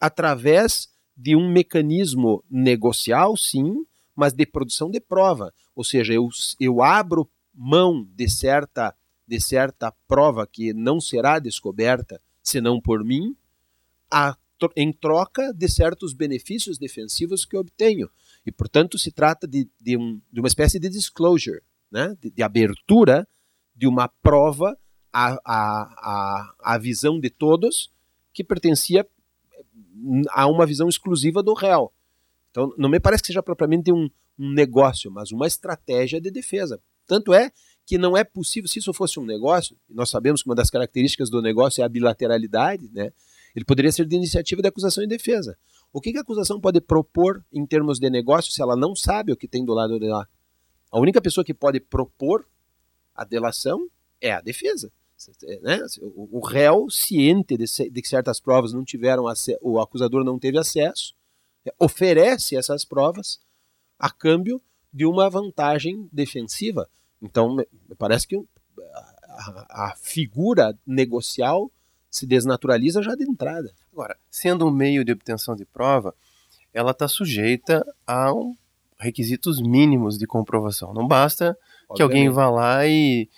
através 0.00 0.88
de 1.14 1.36
um 1.36 1.52
mecanismo 1.52 2.42
negocial, 2.50 3.36
sim, 3.36 3.84
mas 4.16 4.32
de 4.32 4.46
produção 4.46 4.90
de 4.90 4.98
prova. 4.98 5.52
Ou 5.76 5.84
seja, 5.84 6.14
eu, 6.14 6.26
eu 6.58 6.82
abro 6.82 7.28
mão 7.54 8.08
de 8.16 8.30
certa 8.30 8.94
de 9.26 9.40
certa 9.40 9.92
prova 10.08 10.46
que 10.46 10.72
não 10.72 11.00
será 11.00 11.38
descoberta 11.38 12.20
senão 12.42 12.80
por 12.80 13.04
mim, 13.04 13.36
a, 14.10 14.36
em 14.74 14.90
troca 14.90 15.52
de 15.52 15.68
certos 15.68 16.14
benefícios 16.14 16.78
defensivos 16.78 17.44
que 17.44 17.58
obtenho. 17.58 18.08
E, 18.44 18.50
portanto, 18.50 18.98
se 18.98 19.10
trata 19.12 19.46
de, 19.46 19.68
de, 19.78 19.98
um, 19.98 20.20
de 20.32 20.40
uma 20.40 20.48
espécie 20.48 20.78
de 20.78 20.88
disclosure, 20.88 21.60
né? 21.90 22.16
de, 22.20 22.30
de 22.30 22.42
abertura 22.42 23.28
de 23.74 23.86
uma 23.86 24.08
prova 24.08 24.78
à, 25.14 25.38
à, 25.44 25.82
à, 26.64 26.74
à 26.74 26.78
visão 26.78 27.20
de 27.20 27.30
todos 27.30 27.92
que 28.32 28.42
pertencia 28.42 29.06
a 30.30 30.46
uma 30.48 30.66
visão 30.66 30.88
exclusiva 30.88 31.40
do 31.40 31.54
réu. 31.54 31.92
Então, 32.50 32.74
não 32.76 32.88
me 32.88 32.98
parece 32.98 33.22
que 33.22 33.28
seja 33.28 33.42
propriamente 33.42 33.92
um, 33.92 34.10
um 34.36 34.52
negócio, 34.52 35.10
mas 35.12 35.30
uma 35.30 35.46
estratégia 35.46 36.20
de 36.20 36.32
defesa. 36.32 36.80
Tanto 37.06 37.32
é 37.32 37.52
que 37.86 37.96
não 37.96 38.16
é 38.16 38.24
possível, 38.24 38.68
se 38.68 38.80
isso 38.80 38.92
fosse 38.92 39.20
um 39.20 39.24
negócio, 39.24 39.76
nós 39.88 40.10
sabemos 40.10 40.42
que 40.42 40.48
uma 40.48 40.54
das 40.54 40.70
características 40.70 41.30
do 41.30 41.40
negócio 41.40 41.80
é 41.82 41.84
a 41.84 41.88
bilateralidade, 41.88 42.90
né? 42.92 43.12
ele 43.54 43.64
poderia 43.64 43.92
ser 43.92 44.06
de 44.06 44.16
iniciativa 44.16 44.60
de 44.60 44.68
acusação 44.68 45.04
e 45.04 45.06
defesa. 45.06 45.56
O 45.92 46.00
que, 46.00 46.10
que 46.10 46.18
a 46.18 46.22
acusação 46.22 46.60
pode 46.60 46.80
propor 46.80 47.44
em 47.52 47.64
termos 47.64 48.00
de 48.00 48.10
negócio 48.10 48.50
se 48.50 48.60
ela 48.60 48.74
não 48.74 48.96
sabe 48.96 49.32
o 49.32 49.36
que 49.36 49.46
tem 49.46 49.64
do 49.64 49.74
lado 49.74 50.00
de 50.00 50.08
lá? 50.08 50.26
A 50.90 50.98
única 50.98 51.20
pessoa 51.20 51.44
que 51.44 51.54
pode 51.54 51.78
propor 51.78 52.48
a 53.14 53.24
delação 53.24 53.88
é 54.20 54.32
a 54.32 54.40
defesa. 54.40 54.90
Né? 55.62 55.80
O, 56.16 56.40
réu, 56.40 56.88
ciente 56.90 57.56
de, 57.56 57.64
de 57.90 58.02
que 58.02 58.08
certas 58.08 58.40
provas 58.40 58.72
não 58.72 58.84
tiveram 58.84 59.24
o 59.60 59.80
acusador 59.80 60.24
não 60.24 60.38
teve 60.38 60.58
acesso, 60.58 61.14
oferece 61.78 62.56
essas 62.56 62.84
provas 62.84 63.40
a 63.98 64.10
câmbio 64.10 64.60
de 64.92 65.06
uma 65.06 65.28
vantagem 65.28 66.08
defensiva. 66.12 66.88
Então, 67.20 67.56
parece 67.98 68.26
que 68.28 68.36
a, 68.36 69.86
a 69.88 69.94
figura 69.96 70.78
negocial 70.86 71.70
se 72.10 72.26
desnaturaliza 72.26 73.02
já 73.02 73.14
de 73.14 73.24
entrada. 73.24 73.72
Agora, 73.92 74.16
sendo 74.30 74.66
um 74.66 74.70
meio 74.70 75.04
de 75.04 75.12
obtenção 75.12 75.56
de 75.56 75.64
prova, 75.64 76.14
ela 76.72 76.92
está 76.92 77.08
sujeita 77.08 77.84
a 78.06 78.32
um 78.32 78.56
requisitos 78.98 79.60
mínimos 79.60 80.16
de 80.16 80.26
comprovação. 80.26 80.94
Não 80.94 81.06
basta 81.06 81.56
Obviamente. 81.88 81.96
que 81.96 82.02
alguém 82.02 82.28
vá 82.30 82.48
lá 82.48 82.86
e 82.86 83.28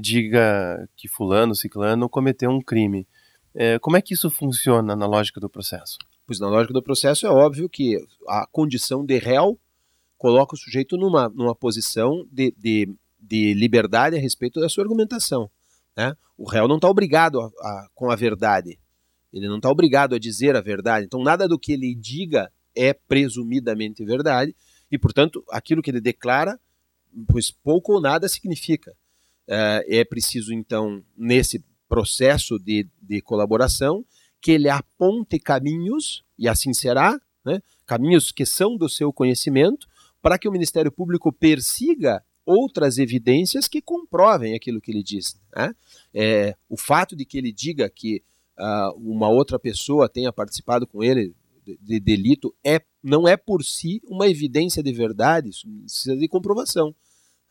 diga 0.00 0.88
que 0.96 1.08
fulano, 1.08 1.54
ciclano 1.54 2.08
cometeu 2.08 2.50
um 2.50 2.60
crime. 2.60 3.06
É, 3.54 3.78
como 3.78 3.96
é 3.96 4.02
que 4.02 4.14
isso 4.14 4.30
funciona 4.30 4.96
na 4.96 5.06
lógica 5.06 5.38
do 5.38 5.48
processo? 5.48 5.98
Pois 6.26 6.40
na 6.40 6.48
lógica 6.48 6.72
do 6.72 6.82
processo 6.82 7.26
é 7.26 7.30
óbvio 7.30 7.68
que 7.68 7.98
a 8.28 8.46
condição 8.50 9.04
de 9.04 9.18
réu 9.18 9.58
coloca 10.16 10.54
o 10.54 10.58
sujeito 10.58 10.96
numa, 10.96 11.28
numa 11.28 11.54
posição 11.54 12.26
de, 12.30 12.54
de, 12.56 12.88
de 13.20 13.54
liberdade 13.54 14.16
a 14.16 14.20
respeito 14.20 14.60
da 14.60 14.68
sua 14.68 14.84
argumentação. 14.84 15.50
Né? 15.96 16.16
O 16.38 16.48
réu 16.48 16.66
não 16.66 16.76
está 16.76 16.88
obrigado 16.88 17.40
a, 17.40 17.46
a, 17.46 17.88
com 17.94 18.10
a 18.10 18.16
verdade. 18.16 18.78
Ele 19.32 19.48
não 19.48 19.56
está 19.56 19.70
obrigado 19.70 20.14
a 20.14 20.18
dizer 20.18 20.56
a 20.56 20.60
verdade. 20.60 21.06
Então, 21.06 21.22
nada 21.22 21.48
do 21.48 21.58
que 21.58 21.72
ele 21.72 21.94
diga 21.94 22.52
é 22.74 22.92
presumidamente 22.92 24.04
verdade. 24.04 24.54
E, 24.90 24.98
portanto, 24.98 25.44
aquilo 25.50 25.82
que 25.82 25.90
ele 25.90 26.00
declara, 26.00 26.58
pois 27.26 27.50
pouco 27.50 27.94
ou 27.94 28.00
nada 28.00 28.28
significa. 28.28 28.94
É, 29.48 29.98
é 30.00 30.04
preciso, 30.04 30.52
então, 30.52 31.02
nesse 31.16 31.64
processo 31.88 32.58
de, 32.58 32.86
de 33.00 33.20
colaboração, 33.20 34.04
que 34.40 34.52
ele 34.52 34.68
aponte 34.68 35.38
caminhos, 35.38 36.24
e 36.38 36.48
assim 36.48 36.72
será, 36.72 37.20
né? 37.44 37.60
caminhos 37.86 38.32
que 38.32 38.46
são 38.46 38.76
do 38.76 38.88
seu 38.88 39.12
conhecimento, 39.12 39.86
para 40.20 40.38
que 40.38 40.48
o 40.48 40.52
Ministério 40.52 40.90
Público 40.90 41.32
persiga 41.32 42.22
outras 42.44 42.98
evidências 42.98 43.68
que 43.68 43.80
comprovem 43.80 44.54
aquilo 44.54 44.80
que 44.80 44.90
ele 44.90 45.02
diz. 45.02 45.36
Né? 45.54 45.74
É, 46.14 46.56
o 46.68 46.76
fato 46.76 47.14
de 47.14 47.24
que 47.24 47.38
ele 47.38 47.52
diga 47.52 47.88
que 47.88 48.22
uh, 48.58 48.96
uma 48.96 49.28
outra 49.28 49.58
pessoa 49.58 50.08
tenha 50.08 50.32
participado 50.32 50.86
com 50.86 51.02
ele 51.02 51.34
de, 51.64 51.78
de, 51.80 52.00
delito 52.00 52.54
é, 52.64 52.80
não 53.02 53.26
é 53.26 53.36
por 53.36 53.62
si 53.64 54.02
uma 54.04 54.28
evidência 54.28 54.82
de 54.82 54.92
verdade, 54.92 55.50
isso 55.50 55.68
precisa 55.68 56.16
de 56.16 56.28
comprovação. 56.28 56.94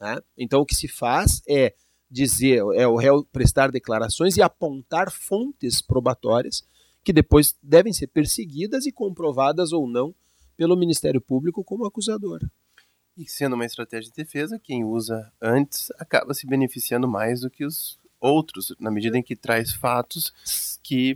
Né? 0.01 0.17
Então 0.35 0.61
o 0.61 0.65
que 0.65 0.73
se 0.73 0.87
faz 0.87 1.43
é 1.47 1.75
dizer, 2.09 2.63
é 2.75 2.87
o 2.87 2.95
réu 2.95 3.23
prestar 3.31 3.71
declarações 3.71 4.35
e 4.35 4.41
apontar 4.41 5.11
fontes 5.11 5.79
probatórias 5.79 6.63
que 7.03 7.13
depois 7.13 7.55
devem 7.61 7.93
ser 7.93 8.07
perseguidas 8.07 8.87
e 8.87 8.91
comprovadas 8.91 9.71
ou 9.71 9.87
não 9.87 10.13
pelo 10.57 10.75
Ministério 10.75 11.21
Público 11.21 11.63
como 11.63 11.85
acusador. 11.85 12.41
E 13.17 13.27
sendo 13.29 13.53
uma 13.53 13.65
estratégia 13.65 14.09
de 14.09 14.15
defesa, 14.15 14.59
quem 14.59 14.83
usa 14.83 15.31
antes 15.41 15.91
acaba 15.99 16.33
se 16.33 16.47
beneficiando 16.47 17.07
mais 17.07 17.41
do 17.41 17.49
que 17.49 17.63
os 17.63 17.99
outros, 18.19 18.75
na 18.79 18.91
medida 18.91 19.17
em 19.17 19.23
que 19.23 19.35
traz 19.35 19.71
fatos 19.71 20.33
que 20.81 21.15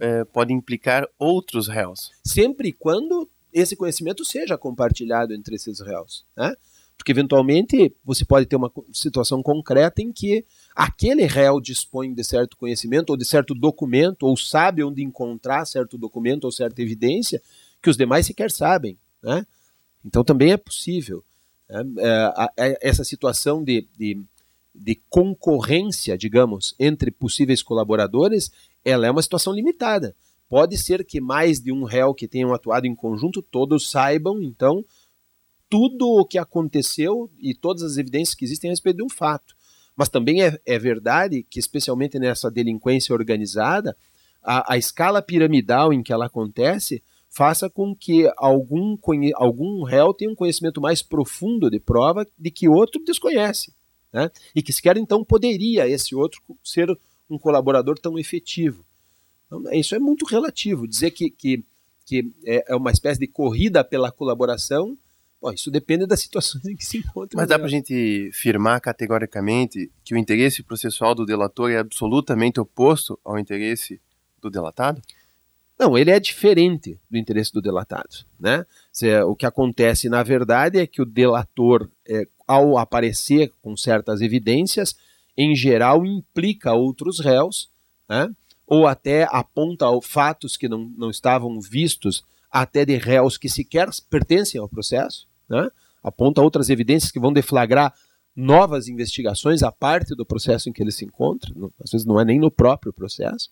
é, 0.00 0.24
podem 0.24 0.56
implicar 0.56 1.06
outros 1.18 1.68
réus. 1.68 2.10
Sempre 2.24 2.68
e 2.68 2.72
quando 2.72 3.28
esse 3.52 3.76
conhecimento 3.76 4.24
seja 4.24 4.58
compartilhado 4.58 5.32
entre 5.32 5.56
esses 5.56 5.80
réus. 5.80 6.24
Né? 6.36 6.54
Porque, 6.96 7.12
eventualmente, 7.12 7.94
você 8.04 8.24
pode 8.24 8.46
ter 8.46 8.56
uma 8.56 8.72
situação 8.92 9.42
concreta 9.42 10.00
em 10.00 10.12
que 10.12 10.44
aquele 10.74 11.26
réu 11.26 11.60
dispõe 11.60 12.14
de 12.14 12.24
certo 12.24 12.56
conhecimento 12.56 13.10
ou 13.10 13.16
de 13.16 13.24
certo 13.24 13.54
documento, 13.54 14.24
ou 14.26 14.36
sabe 14.36 14.82
onde 14.82 15.02
encontrar 15.02 15.66
certo 15.66 15.98
documento 15.98 16.44
ou 16.44 16.52
certa 16.52 16.80
evidência, 16.80 17.42
que 17.82 17.90
os 17.90 17.96
demais 17.96 18.26
sequer 18.26 18.50
sabem. 18.50 18.96
Né? 19.22 19.46
Então 20.04 20.24
também 20.24 20.52
é 20.52 20.56
possível. 20.56 21.24
Né? 21.68 21.84
É, 21.98 22.68
é, 22.68 22.78
essa 22.80 23.04
situação 23.04 23.62
de, 23.62 23.86
de, 23.98 24.22
de, 24.74 25.00
concorrência, 25.08 26.16
digamos, 26.16 26.74
entre 26.78 27.10
possíveis 27.10 27.62
colaboradores, 27.62 28.50
ela 28.84 29.06
é 29.06 29.10
uma 29.10 29.22
situação 29.22 29.52
limitada. 29.52 30.14
Pode 30.48 30.76
ser 30.76 31.04
que 31.04 31.20
mais 31.20 31.60
de 31.60 31.72
um 31.72 31.84
réu 31.84 32.14
que 32.14 32.28
tenham 32.28 32.52
atuado 32.52 32.86
em 32.86 32.94
conjunto, 32.94 33.42
todos 33.42 33.90
saibam, 33.90 34.42
então, 34.42 34.84
tudo 35.68 36.06
o 36.06 36.24
que 36.24 36.38
aconteceu 36.38 37.30
e 37.38 37.54
todas 37.54 37.82
as 37.82 37.96
evidências 37.96 38.34
que 38.34 38.44
existem 38.44 38.70
a 38.70 38.72
respeito 38.72 38.98
de 38.98 39.04
um 39.04 39.08
fato. 39.08 39.54
Mas 39.96 40.08
também 40.08 40.42
é, 40.42 40.58
é 40.66 40.78
verdade 40.78 41.42
que, 41.48 41.58
especialmente 41.58 42.18
nessa 42.18 42.50
delinquência 42.50 43.14
organizada, 43.14 43.96
a, 44.42 44.74
a 44.74 44.76
escala 44.76 45.22
piramidal 45.22 45.92
em 45.92 46.02
que 46.02 46.12
ela 46.12 46.26
acontece 46.26 47.02
faça 47.30 47.68
com 47.68 47.96
que 47.96 48.30
algum, 48.36 48.96
algum 49.34 49.82
réu 49.82 50.14
tenha 50.14 50.30
um 50.30 50.36
conhecimento 50.36 50.80
mais 50.80 51.02
profundo 51.02 51.68
de 51.68 51.80
prova 51.80 52.26
de 52.38 52.50
que 52.50 52.68
outro 52.68 53.02
desconhece. 53.04 53.74
Né? 54.12 54.30
E 54.54 54.62
que 54.62 54.72
sequer 54.72 54.96
então 54.96 55.24
poderia 55.24 55.88
esse 55.88 56.14
outro 56.14 56.40
ser 56.62 56.96
um 57.28 57.36
colaborador 57.36 57.98
tão 57.98 58.16
efetivo. 58.18 58.84
Então, 59.46 59.72
isso 59.72 59.96
é 59.96 59.98
muito 59.98 60.24
relativo. 60.24 60.86
Dizer 60.86 61.10
que, 61.10 61.28
que, 61.28 61.64
que 62.06 62.32
é, 62.46 62.64
é 62.68 62.76
uma 62.76 62.92
espécie 62.92 63.18
de 63.18 63.26
corrida 63.26 63.82
pela 63.82 64.12
colaboração, 64.12 64.96
bom, 65.44 65.52
isso 65.52 65.70
depende 65.70 66.06
das 66.06 66.20
situações 66.20 66.64
em 66.66 66.74
que 66.74 66.84
se 66.84 66.98
encontra. 66.98 67.36
Mas 67.36 67.48
dá 67.48 67.58
para 67.58 67.66
a 67.66 67.70
gente 67.70 68.30
firmar 68.32 68.80
categoricamente 68.80 69.90
que 70.02 70.14
o 70.14 70.18
interesse 70.18 70.62
processual 70.62 71.14
do 71.14 71.26
delator 71.26 71.70
é 71.70 71.78
absolutamente 71.78 72.58
oposto 72.58 73.18
ao 73.22 73.38
interesse 73.38 74.00
do 74.40 74.48
delatado? 74.48 75.02
Não, 75.78 75.98
ele 75.98 76.10
é 76.10 76.20
diferente 76.20 76.98
do 77.10 77.18
interesse 77.18 77.52
do 77.52 77.60
delatado. 77.60 78.24
Né? 78.38 78.64
O 79.26 79.34
que 79.34 79.44
acontece, 79.44 80.08
na 80.08 80.22
verdade, 80.22 80.78
é 80.78 80.86
que 80.86 81.02
o 81.02 81.04
delator, 81.04 81.90
é, 82.08 82.26
ao 82.46 82.78
aparecer 82.78 83.52
com 83.60 83.76
certas 83.76 84.20
evidências, 84.20 84.96
em 85.36 85.54
geral 85.54 86.06
implica 86.06 86.72
outros 86.72 87.18
réus, 87.18 87.68
né? 88.08 88.30
ou 88.66 88.86
até 88.86 89.26
aponta 89.30 89.86
fatos 90.00 90.56
que 90.56 90.68
não, 90.68 90.90
não 90.96 91.10
estavam 91.10 91.60
vistos 91.60 92.24
até 92.50 92.84
de 92.84 92.96
réus 92.96 93.36
que 93.36 93.48
sequer 93.48 93.88
pertencem 94.08 94.60
ao 94.60 94.68
processo, 94.68 95.26
né? 95.48 95.68
aponta 96.02 96.42
outras 96.42 96.68
evidências 96.68 97.10
que 97.10 97.18
vão 97.18 97.32
deflagrar 97.32 97.94
novas 98.36 98.88
investigações 98.88 99.62
à 99.62 99.72
parte 99.72 100.14
do 100.14 100.26
processo 100.26 100.68
em 100.68 100.72
que 100.72 100.82
ele 100.82 100.90
se 100.90 101.04
encontra, 101.04 101.52
às 101.82 101.90
vezes 101.90 102.06
não 102.06 102.20
é 102.20 102.24
nem 102.24 102.38
no 102.38 102.50
próprio 102.50 102.92
processo. 102.92 103.50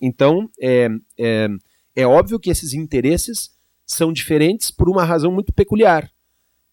Então, 0.00 0.48
é, 0.60 0.88
é, 1.18 1.48
é, 1.96 2.06
óbvio 2.06 2.38
que 2.38 2.50
esses 2.50 2.72
interesses 2.72 3.50
são 3.86 4.12
diferentes 4.12 4.70
por 4.70 4.88
uma 4.88 5.04
razão 5.04 5.32
muito 5.32 5.52
peculiar. 5.52 6.10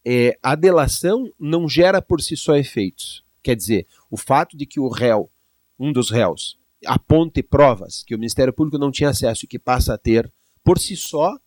É, 0.05 0.37
a 0.43 0.55
delação 0.55 1.29
não 1.39 1.67
gera 1.67 2.01
por 2.01 2.21
si 2.21 2.37
só 2.37 2.55
efeitos. 2.55 3.23
Quer 3.41 3.55
dizer, 3.55 3.87
o 4.11 4.17
fato 4.17 4.55
de 4.55 4.65
que 4.65 4.79
o 4.79 4.89
réu, 4.89 5.29
um 5.79 5.91
dos 5.91 6.09
réus, 6.09 6.59
aponte 6.85 7.41
provas 7.41 8.03
que 8.03 8.13
o 8.13 8.17
Ministério 8.17 8.53
Público 8.53 8.77
não 8.77 8.91
tinha 8.91 9.09
acesso 9.09 9.45
e 9.45 9.47
que 9.47 9.57
passa 9.57 9.93
a 9.93 9.97
ter, 9.97 10.31
por 10.63 10.77
si 10.77 10.95
só, 10.95 11.37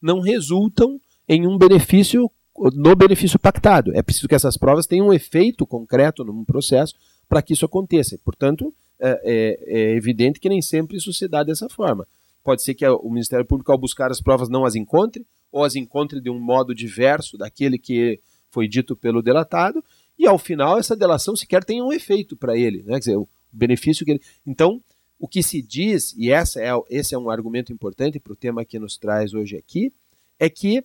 não 0.00 0.20
resultam 0.20 1.00
em 1.28 1.46
um 1.46 1.56
benefício 1.56 2.30
no 2.74 2.94
benefício 2.94 3.38
pactado. 3.38 3.92
É 3.94 4.02
preciso 4.02 4.28
que 4.28 4.34
essas 4.34 4.56
provas 4.56 4.86
tenham 4.86 5.08
um 5.08 5.12
efeito 5.12 5.66
concreto 5.66 6.22
num 6.24 6.44
processo 6.44 6.94
para 7.28 7.40
que 7.40 7.54
isso 7.54 7.64
aconteça. 7.64 8.18
Portanto, 8.24 8.74
é, 9.00 9.20
é, 9.24 9.58
é, 9.66 9.96
evidente 9.96 10.38
que 10.38 10.48
nem 10.48 10.60
sempre 10.60 10.96
isso 10.96 11.12
se 11.12 11.26
dá 11.26 11.42
dessa 11.42 11.68
forma. 11.68 12.06
Pode 12.44 12.62
ser 12.62 12.74
que 12.74 12.86
o 12.86 13.08
Ministério 13.08 13.46
Público, 13.46 13.72
ao 13.72 13.78
buscar 13.78 14.10
as 14.10 14.20
provas, 14.20 14.48
não 14.48 14.64
as 14.64 14.74
encontre, 14.74 15.26
ou 15.50 15.64
as 15.64 15.74
encontre 15.74 16.20
de 16.20 16.30
um 16.30 16.38
modo 16.38 16.74
diverso 16.74 17.38
daquele 17.38 17.78
que 17.78 18.20
foi 18.50 18.68
dito 18.68 18.94
pelo 18.94 19.22
delatado, 19.22 19.82
e 20.18 20.26
ao 20.26 20.38
final 20.38 20.78
essa 20.78 20.94
delação 20.94 21.34
sequer 21.34 21.64
tem 21.64 21.82
um 21.82 21.92
efeito 21.92 22.36
para 22.36 22.56
ele, 22.56 22.82
né? 22.82 22.94
Quer 22.94 22.98
dizer, 22.98 23.16
o 23.16 23.28
benefício 23.50 24.04
que 24.04 24.12
ele. 24.12 24.22
Então, 24.46 24.82
o 25.18 25.26
que 25.26 25.42
se 25.42 25.62
diz, 25.62 26.14
e 26.18 26.30
essa 26.30 26.60
é, 26.60 26.70
esse 26.90 27.14
é 27.14 27.18
um 27.18 27.30
argumento 27.30 27.72
importante 27.72 28.18
para 28.18 28.32
o 28.32 28.36
tema 28.36 28.64
que 28.64 28.78
nos 28.78 28.96
traz 28.96 29.32
hoje 29.32 29.56
aqui, 29.56 29.92
é 30.38 30.50
que 30.50 30.84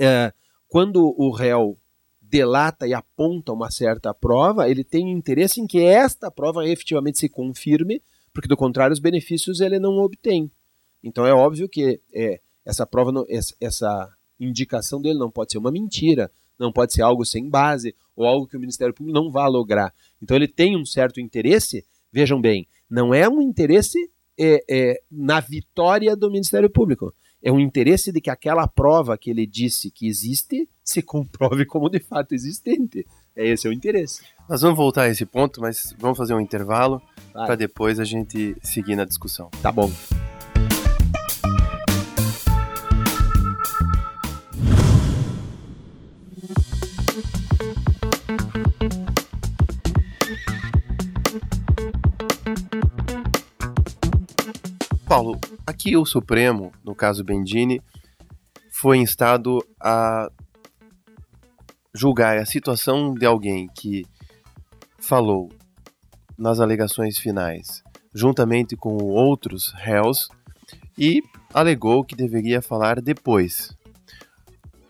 é, 0.00 0.32
quando 0.66 1.14
o 1.18 1.30
réu 1.30 1.78
delata 2.22 2.86
e 2.86 2.94
aponta 2.94 3.52
uma 3.52 3.70
certa 3.70 4.14
prova, 4.14 4.68
ele 4.68 4.82
tem 4.82 5.10
interesse 5.10 5.60
em 5.60 5.66
que 5.66 5.80
esta 5.80 6.30
prova 6.30 6.66
efetivamente 6.66 7.18
se 7.18 7.28
confirme, 7.28 8.02
porque 8.32 8.48
do 8.48 8.56
contrário 8.56 8.94
os 8.94 9.00
benefícios 9.00 9.60
ele 9.60 9.78
não 9.78 9.98
obtém. 9.98 10.50
Então 11.02 11.26
é 11.26 11.34
óbvio 11.34 11.68
que 11.68 12.00
é, 12.14 12.40
essa 12.64 12.86
prova, 12.86 13.12
não, 13.12 13.26
essa, 13.60 14.14
indicação 14.38 15.02
dele 15.02 15.18
não 15.18 15.30
pode 15.30 15.52
ser 15.52 15.58
uma 15.58 15.70
mentira, 15.70 16.30
não 16.58 16.72
pode 16.72 16.94
ser 16.94 17.02
algo 17.02 17.26
sem 17.26 17.46
base 17.46 17.94
ou 18.16 18.24
algo 18.24 18.46
que 18.46 18.56
o 18.56 18.60
Ministério 18.60 18.94
Público 18.94 19.18
não 19.18 19.30
vá 19.30 19.46
lograr. 19.46 19.92
Então 20.22 20.34
ele 20.34 20.48
tem 20.48 20.76
um 20.78 20.86
certo 20.86 21.20
interesse, 21.20 21.84
vejam 22.10 22.40
bem, 22.40 22.66
não 22.88 23.12
é 23.12 23.28
um 23.28 23.42
interesse 23.42 24.10
é, 24.38 24.64
é, 24.70 25.02
na 25.10 25.40
vitória 25.40 26.16
do 26.16 26.30
Ministério 26.30 26.70
Público 26.70 27.14
é 27.42 27.50
um 27.50 27.58
interesse 27.58 28.12
de 28.12 28.20
que 28.20 28.30
aquela 28.30 28.66
prova 28.66 29.16
que 29.16 29.30
ele 29.30 29.46
disse 29.46 29.90
que 29.90 30.06
existe 30.06 30.68
se 30.84 31.02
comprove 31.02 31.64
como 31.64 31.88
de 31.88 31.98
fato 31.98 32.34
existente. 32.34 33.06
É 33.34 33.46
esse 33.46 33.66
é 33.66 33.70
o 33.70 33.72
interesse. 33.72 34.22
Nós 34.48 34.60
vamos 34.60 34.76
voltar 34.76 35.02
a 35.02 35.08
esse 35.08 35.24
ponto, 35.24 35.60
mas 35.60 35.94
vamos 35.98 36.18
fazer 36.18 36.34
um 36.34 36.40
intervalo 36.40 37.00
para 37.32 37.54
depois 37.54 37.98
a 37.98 38.04
gente 38.04 38.56
seguir 38.62 38.96
na 38.96 39.04
discussão. 39.04 39.48
Tá 39.62 39.72
bom. 39.72 39.90
Paulo, 55.06 55.40
aqui 55.70 55.96
o 55.96 56.04
Supremo, 56.04 56.72
no 56.84 56.94
caso 56.94 57.24
Bendini, 57.24 57.80
foi 58.70 58.98
instado 58.98 59.64
a 59.80 60.30
julgar 61.94 62.38
a 62.38 62.44
situação 62.44 63.14
de 63.14 63.24
alguém 63.24 63.68
que 63.68 64.04
falou 64.98 65.50
nas 66.36 66.60
alegações 66.60 67.18
finais, 67.18 67.82
juntamente 68.14 68.76
com 68.76 68.96
outros 68.96 69.72
réus, 69.76 70.28
e 70.98 71.22
alegou 71.54 72.04
que 72.04 72.14
deveria 72.14 72.60
falar 72.60 73.00
depois. 73.00 73.76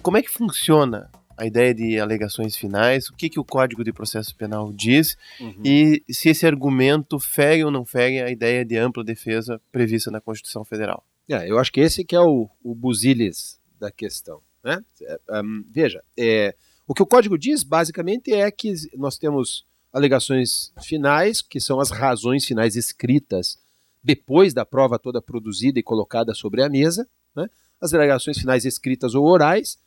Como 0.02 0.16
é 0.16 0.22
que 0.22 0.30
funciona 0.30 1.10
a 1.40 1.46
ideia 1.46 1.74
de 1.74 1.98
alegações 1.98 2.54
finais, 2.54 3.08
o 3.08 3.14
que, 3.14 3.30
que 3.30 3.40
o 3.40 3.44
Código 3.44 3.82
de 3.82 3.94
Processo 3.94 4.36
Penal 4.36 4.70
diz 4.74 5.16
uhum. 5.40 5.62
e 5.64 6.04
se 6.10 6.28
esse 6.28 6.46
argumento 6.46 7.18
fere 7.18 7.64
ou 7.64 7.70
não 7.70 7.86
fere 7.86 8.20
a 8.20 8.30
ideia 8.30 8.62
de 8.62 8.76
ampla 8.76 9.02
defesa 9.02 9.58
prevista 9.72 10.10
na 10.10 10.20
Constituição 10.20 10.66
Federal. 10.66 11.02
É, 11.26 11.50
eu 11.50 11.58
acho 11.58 11.72
que 11.72 11.80
esse 11.80 12.04
que 12.04 12.14
é 12.14 12.20
o, 12.20 12.46
o 12.62 12.74
busilis 12.74 13.58
da 13.78 13.90
questão. 13.90 14.42
Né? 14.62 14.84
Um, 15.30 15.64
veja, 15.72 16.04
é, 16.14 16.54
o 16.86 16.92
que 16.92 17.02
o 17.02 17.06
Código 17.06 17.38
diz 17.38 17.62
basicamente 17.62 18.34
é 18.34 18.50
que 18.50 18.74
nós 18.98 19.16
temos 19.16 19.64
alegações 19.90 20.74
finais, 20.82 21.40
que 21.40 21.58
são 21.58 21.80
as 21.80 21.90
razões 21.90 22.44
finais 22.44 22.76
escritas 22.76 23.58
depois 24.04 24.52
da 24.52 24.66
prova 24.66 24.98
toda 24.98 25.22
produzida 25.22 25.78
e 25.78 25.82
colocada 25.82 26.34
sobre 26.34 26.62
a 26.62 26.68
mesa, 26.68 27.08
né? 27.34 27.48
as 27.80 27.94
alegações 27.94 28.38
finais 28.38 28.66
escritas 28.66 29.14
ou 29.14 29.26
orais, 29.26 29.78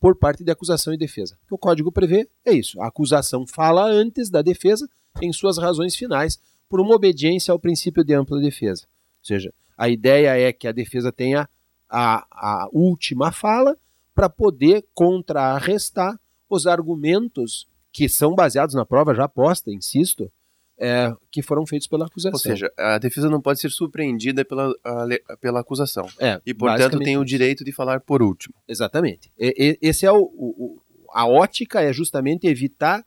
por 0.00 0.16
parte 0.16 0.44
de 0.44 0.50
acusação 0.50 0.92
e 0.92 0.98
defesa. 0.98 1.36
O 1.44 1.46
que 1.48 1.54
o 1.54 1.58
código 1.58 1.92
prevê 1.92 2.28
é 2.44 2.52
isso. 2.52 2.80
A 2.80 2.86
acusação 2.86 3.46
fala 3.46 3.84
antes 3.84 4.30
da 4.30 4.42
defesa 4.42 4.88
em 5.20 5.32
suas 5.32 5.58
razões 5.58 5.96
finais, 5.96 6.38
por 6.68 6.80
uma 6.80 6.94
obediência 6.94 7.50
ao 7.50 7.58
princípio 7.58 8.04
de 8.04 8.14
ampla 8.14 8.40
defesa. 8.40 8.84
Ou 9.20 9.24
seja, 9.24 9.52
a 9.76 9.88
ideia 9.88 10.38
é 10.38 10.52
que 10.52 10.68
a 10.68 10.72
defesa 10.72 11.10
tenha 11.10 11.48
a, 11.88 12.26
a 12.30 12.68
última 12.72 13.32
fala 13.32 13.76
para 14.14 14.28
poder 14.28 14.84
contrarrestar 14.94 16.18
os 16.48 16.66
argumentos 16.66 17.66
que 17.92 18.08
são 18.08 18.34
baseados 18.34 18.74
na 18.74 18.84
prova 18.84 19.14
já 19.14 19.28
posta, 19.28 19.70
insisto, 19.70 20.30
é, 20.78 21.12
que 21.30 21.42
foram 21.42 21.66
feitos 21.66 21.88
pela 21.88 22.06
acusação. 22.06 22.32
Ou 22.32 22.38
seja, 22.38 22.72
a 22.78 22.98
defesa 22.98 23.28
não 23.28 23.40
pode 23.40 23.60
ser 23.60 23.70
surpreendida 23.70 24.44
pela, 24.44 24.72
a, 24.84 25.36
pela 25.40 25.60
acusação. 25.60 26.08
É, 26.18 26.40
e, 26.46 26.54
portanto, 26.54 26.98
tem 27.00 27.18
o 27.18 27.24
direito 27.24 27.64
de 27.64 27.72
falar 27.72 28.00
por 28.00 28.22
último. 28.22 28.54
Exatamente. 28.66 29.30
E, 29.38 29.78
e, 29.82 29.88
esse 29.88 30.06
é 30.06 30.12
o, 30.12 30.22
o, 30.22 30.80
a 31.12 31.26
ótica 31.26 31.80
é 31.80 31.92
justamente 31.92 32.46
evitar 32.46 33.04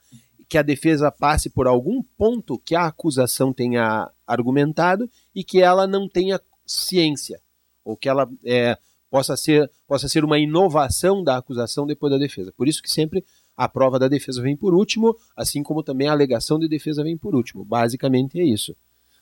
que 0.50 0.58
a 0.58 0.62
defesa 0.62 1.10
passe 1.10 1.50
por 1.50 1.66
algum 1.66 2.04
ponto 2.18 2.60
que 2.60 2.76
a 2.76 2.88
acusação 2.88 3.54
tenha 3.54 4.12
argumentado 4.28 5.10
e 5.34 5.46
que 5.46 5.62
ela 5.62 5.88
não 5.88 6.10
tenha 6.10 6.42
ciência, 6.66 7.40
ou 7.86 7.96
que 7.96 8.10
ela 8.10 8.30
é, 8.46 8.78
possa, 9.10 9.38
ser, 9.38 9.72
possa 9.88 10.10
ser 10.10 10.26
uma 10.26 10.38
inovação 10.38 11.24
da 11.24 11.38
acusação 11.38 11.86
depois 11.86 12.12
da 12.12 12.18
defesa. 12.18 12.52
Por 12.52 12.68
isso 12.68 12.82
que 12.82 12.92
sempre 12.92 13.24
a 13.56 13.68
prova 13.68 14.00
da 14.00 14.08
defesa 14.08 14.42
vem 14.42 14.56
por 14.56 14.74
último, 14.74 15.16
assim 15.36 15.62
como 15.62 15.84
também 15.84 16.08
a 16.08 16.12
alegação 16.12 16.58
de 16.60 16.68
defesa 16.68 17.04
vem 17.04 17.18
por 17.18 17.36
último. 17.36 17.64
Basicamente 17.64 18.40
é 18.40 18.44
isso. 18.44 18.76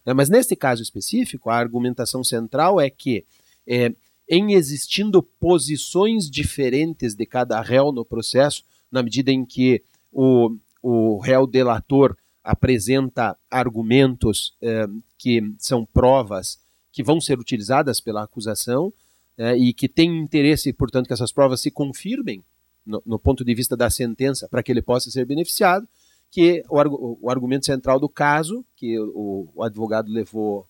Né, 0.05 0.13
mas 0.13 0.29
neste 0.29 0.55
caso 0.55 0.81
específico, 0.81 1.49
a 1.49 1.57
argumentação 1.57 2.23
central 2.23 2.79
é 2.79 2.89
que, 2.89 3.25
é, 3.67 3.93
em 4.29 4.53
existindo 4.53 5.21
posições 5.21 6.29
diferentes 6.29 7.15
de 7.15 7.25
cada 7.25 7.59
réu 7.61 7.91
no 7.91 8.05
processo, 8.05 8.63
na 8.91 9.03
medida 9.03 9.31
em 9.31 9.45
que 9.45 9.83
o, 10.11 10.55
o 10.81 11.19
réu 11.19 11.45
delator 11.45 12.15
apresenta 12.43 13.37
argumentos 13.49 14.55
é, 14.61 14.87
que 15.17 15.53
são 15.57 15.85
provas 15.85 16.59
que 16.91 17.03
vão 17.03 17.21
ser 17.21 17.37
utilizadas 17.37 18.01
pela 18.01 18.23
acusação 18.23 18.91
é, 19.37 19.55
e 19.55 19.73
que 19.73 19.87
tem 19.87 20.17
interesse, 20.17 20.73
portanto, 20.73 21.07
que 21.07 21.13
essas 21.13 21.31
provas 21.31 21.61
se 21.61 21.69
confirmem 21.69 22.43
no, 22.89 23.01
no 23.05 23.19
ponto 23.19 23.45
de 23.45 23.53
vista 23.53 23.77
da 23.77 23.89
sentença, 23.89 24.47
para 24.49 24.63
que 24.63 24.71
ele 24.71 24.81
possa 24.81 25.11
ser 25.11 25.25
beneficiado, 25.25 25.87
que 26.31 26.63
o, 26.69 27.17
o 27.21 27.29
argumento 27.29 27.65
central 27.65 27.99
do 27.99 28.09
caso, 28.09 28.65
que 28.75 28.99
o, 28.99 29.47
o 29.53 29.63
advogado 29.63 30.11
levou 30.11 30.65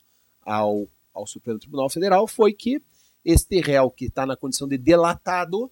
ao, 0.45 0.87
ao 1.13 1.25
Supremo 1.25 1.59
Tribunal 1.59 1.89
Federal, 1.89 2.27
foi 2.27 2.53
que 2.53 2.81
este 3.23 3.59
réu 3.59 3.89
que 3.89 4.05
está 4.05 4.25
na 4.25 4.35
condição 4.35 4.67
de 4.67 4.77
delatado, 4.77 5.71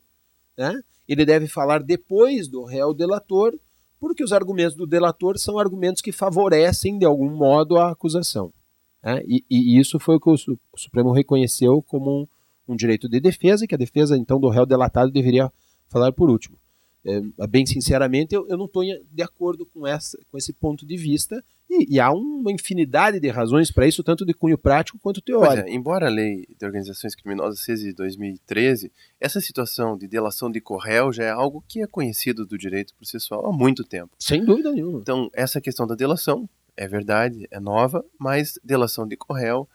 né, 0.57 0.81
ele 1.07 1.25
deve 1.25 1.47
falar 1.47 1.83
depois 1.83 2.47
do 2.47 2.63
réu 2.63 2.93
delator, 2.93 3.57
porque 3.99 4.23
os 4.23 4.31
argumentos 4.31 4.75
do 4.75 4.85
delator 4.85 5.37
são 5.37 5.57
argumentos 5.57 6.01
que 6.01 6.11
favorecem 6.11 6.97
de 6.97 7.05
algum 7.05 7.29
modo 7.29 7.77
a 7.77 7.91
acusação. 7.91 8.53
Né? 9.01 9.23
E, 9.25 9.43
e, 9.49 9.79
isso 9.79 9.99
foi 9.99 10.15
o 10.15 10.19
que 10.19 10.29
o, 10.29 10.57
Supremo 10.75 11.11
reconheceu 11.11 11.81
como 11.81 12.21
um, 12.21 12.73
um, 12.73 12.75
direito 12.75 13.09
de 13.09 13.19
defesa, 13.19 13.65
que 13.65 13.73
a 13.73 13.77
defesa 13.77 14.17
então 14.17 14.39
do 14.39 14.49
réu 14.49 14.65
delatado 14.65 15.11
deveria 15.11 15.51
falar 15.89 16.11
por 16.11 16.29
último. 16.29 16.57
É, 17.05 17.47
bem 17.47 17.65
sinceramente, 17.65 18.35
eu, 18.35 18.45
eu 18.49 18.57
não 18.57 18.65
estou 18.65 18.83
de 18.83 19.21
acordo 19.23 19.65
com, 19.65 19.87
essa, 19.87 20.17
com 20.29 20.37
esse 20.37 20.51
ponto 20.51 20.85
de 20.85 20.97
vista, 20.97 21.41
e, 21.69 21.95
e 21.95 21.99
há 22.01 22.11
uma 22.11 22.51
infinidade 22.51 23.17
de 23.19 23.29
razões 23.29 23.71
para 23.71 23.87
isso, 23.87 24.03
tanto 24.03 24.25
de 24.25 24.33
cunho 24.33 24.57
prático 24.57 24.99
quanto 24.99 25.21
teórico. 25.21 25.67
É, 25.67 25.71
embora 25.71 26.07
a 26.07 26.09
lei 26.09 26.45
de 26.59 26.65
organizações 26.65 27.15
criminosas 27.15 27.61
seja 27.61 27.83
de 27.83 27.93
2013, 27.93 28.91
essa 29.21 29.39
situação 29.39 29.97
de 29.97 30.05
delação 30.05 30.51
de 30.51 30.59
corréu 30.59 31.13
já 31.13 31.23
é 31.23 31.29
algo 31.29 31.63
que 31.65 31.81
é 31.81 31.87
conhecido 31.87 32.45
do 32.45 32.57
direito 32.57 32.93
processual 32.95 33.45
há 33.45 33.53
muito 33.53 33.85
tempo. 33.85 34.15
Sem 34.19 34.43
dúvida 34.43 34.71
nenhuma. 34.71 34.99
Então, 34.99 35.29
essa 35.33 35.61
questão 35.61 35.87
da 35.87 35.95
delação, 35.95 36.49
é 36.75 36.87
verdade, 36.87 37.47
é 37.49 37.59
nova, 37.59 38.03
mas 38.19 38.59
delação 38.63 39.07
de 39.07 39.15
corréu, 39.15 39.67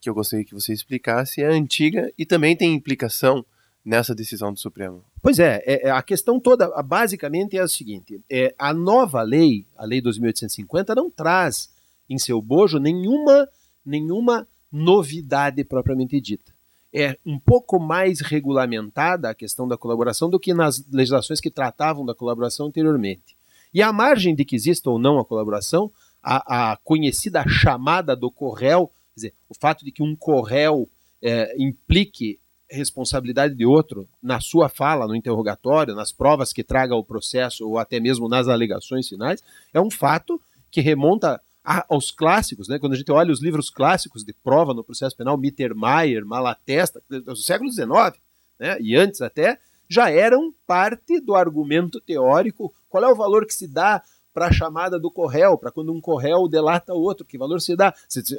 que 0.00 0.08
eu 0.08 0.14
gostaria 0.14 0.44
que 0.44 0.54
você 0.54 0.72
explicasse, 0.72 1.42
é 1.42 1.46
antiga 1.46 2.12
e 2.16 2.26
também 2.26 2.54
tem 2.56 2.74
implicação 2.74 3.44
nessa 3.84 4.14
decisão 4.14 4.52
do 4.52 4.58
Supremo? 4.58 5.02
Pois 5.22 5.38
é, 5.38 5.62
é, 5.66 5.88
é 5.88 5.90
a 5.90 6.02
questão 6.02 6.38
toda, 6.38 6.70
basicamente, 6.82 7.56
é 7.56 7.60
a 7.60 7.68
seguinte: 7.68 8.20
é, 8.30 8.54
a 8.58 8.72
nova 8.72 9.22
lei, 9.22 9.64
a 9.76 9.84
Lei 9.84 10.00
2850, 10.00 10.94
não 10.94 11.10
traz 11.10 11.70
em 12.08 12.18
seu 12.18 12.40
bojo 12.40 12.78
nenhuma, 12.78 13.48
nenhuma 13.84 14.46
novidade 14.70 15.64
propriamente 15.64 16.20
dita. 16.20 16.52
É 16.92 17.18
um 17.24 17.38
pouco 17.38 17.78
mais 17.78 18.20
regulamentada 18.20 19.28
a 19.28 19.34
questão 19.34 19.68
da 19.68 19.76
colaboração 19.76 20.30
do 20.30 20.40
que 20.40 20.54
nas 20.54 20.84
legislações 20.90 21.40
que 21.40 21.50
tratavam 21.50 22.04
da 22.04 22.14
colaboração 22.14 22.66
anteriormente. 22.66 23.36
E 23.72 23.82
a 23.82 23.92
margem 23.92 24.34
de 24.34 24.44
que 24.44 24.56
exista 24.56 24.88
ou 24.88 24.98
não 24.98 25.18
a 25.18 25.24
colaboração, 25.24 25.90
a, 26.22 26.72
a 26.72 26.76
conhecida 26.78 27.46
chamada 27.46 28.16
do 28.16 28.30
corréu, 28.30 28.88
quer 28.88 29.14
dizer, 29.14 29.34
o 29.48 29.54
fato 29.54 29.84
de 29.84 29.92
que 29.92 30.02
um 30.02 30.16
corréu 30.16 30.88
é, 31.22 31.54
implique 31.58 32.38
responsabilidade 32.70 33.54
de 33.54 33.64
outro 33.64 34.08
na 34.22 34.40
sua 34.40 34.68
fala, 34.68 35.06
no 35.06 35.16
interrogatório, 35.16 35.94
nas 35.94 36.12
provas 36.12 36.52
que 36.52 36.62
traga 36.62 36.94
o 36.94 37.04
processo 37.04 37.66
ou 37.66 37.78
até 37.78 37.98
mesmo 37.98 38.28
nas 38.28 38.48
alegações 38.48 39.08
finais, 39.08 39.42
é 39.72 39.80
um 39.80 39.90
fato 39.90 40.40
que 40.70 40.80
remonta 40.80 41.40
a, 41.64 41.84
aos 41.88 42.10
clássicos, 42.10 42.68
né? 42.68 42.78
Quando 42.78 42.92
a 42.94 42.96
gente 42.96 43.10
olha 43.12 43.32
os 43.32 43.42
livros 43.42 43.70
clássicos 43.70 44.24
de 44.24 44.32
prova 44.32 44.72
no 44.72 44.84
processo 44.84 45.16
penal, 45.16 45.36
Mittermeier, 45.36 46.24
Malatesta, 46.24 47.02
do 47.08 47.36
século 47.36 47.70
XIX, 47.70 48.20
né? 48.58 48.78
E 48.80 48.96
antes 48.96 49.20
até 49.20 49.58
já 49.88 50.10
eram 50.10 50.52
parte 50.66 51.18
do 51.20 51.34
argumento 51.34 51.98
teórico 51.98 52.74
Qual 52.90 53.02
é 53.02 53.08
o 53.08 53.16
valor 53.16 53.46
que 53.46 53.54
se 53.54 53.66
dá 53.66 54.02
para 54.34 54.48
a 54.48 54.52
chamada 54.52 54.98
do 54.98 55.10
corréu, 55.10 55.58
para 55.58 55.72
quando 55.72 55.92
um 55.92 56.00
corréu 56.00 56.48
delata 56.48 56.94
outro? 56.94 57.26
Que 57.26 57.38
valor 57.38 57.60
se 57.60 57.74
dá? 57.74 57.94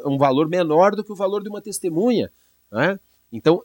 Um 0.06 0.18
valor 0.18 0.48
menor 0.48 0.96
do 0.96 1.04
que 1.04 1.12
o 1.12 1.16
valor 1.16 1.44
de 1.44 1.50
uma 1.50 1.62
testemunha. 1.62 2.32
Né? 2.72 3.00
Então, 3.32 3.64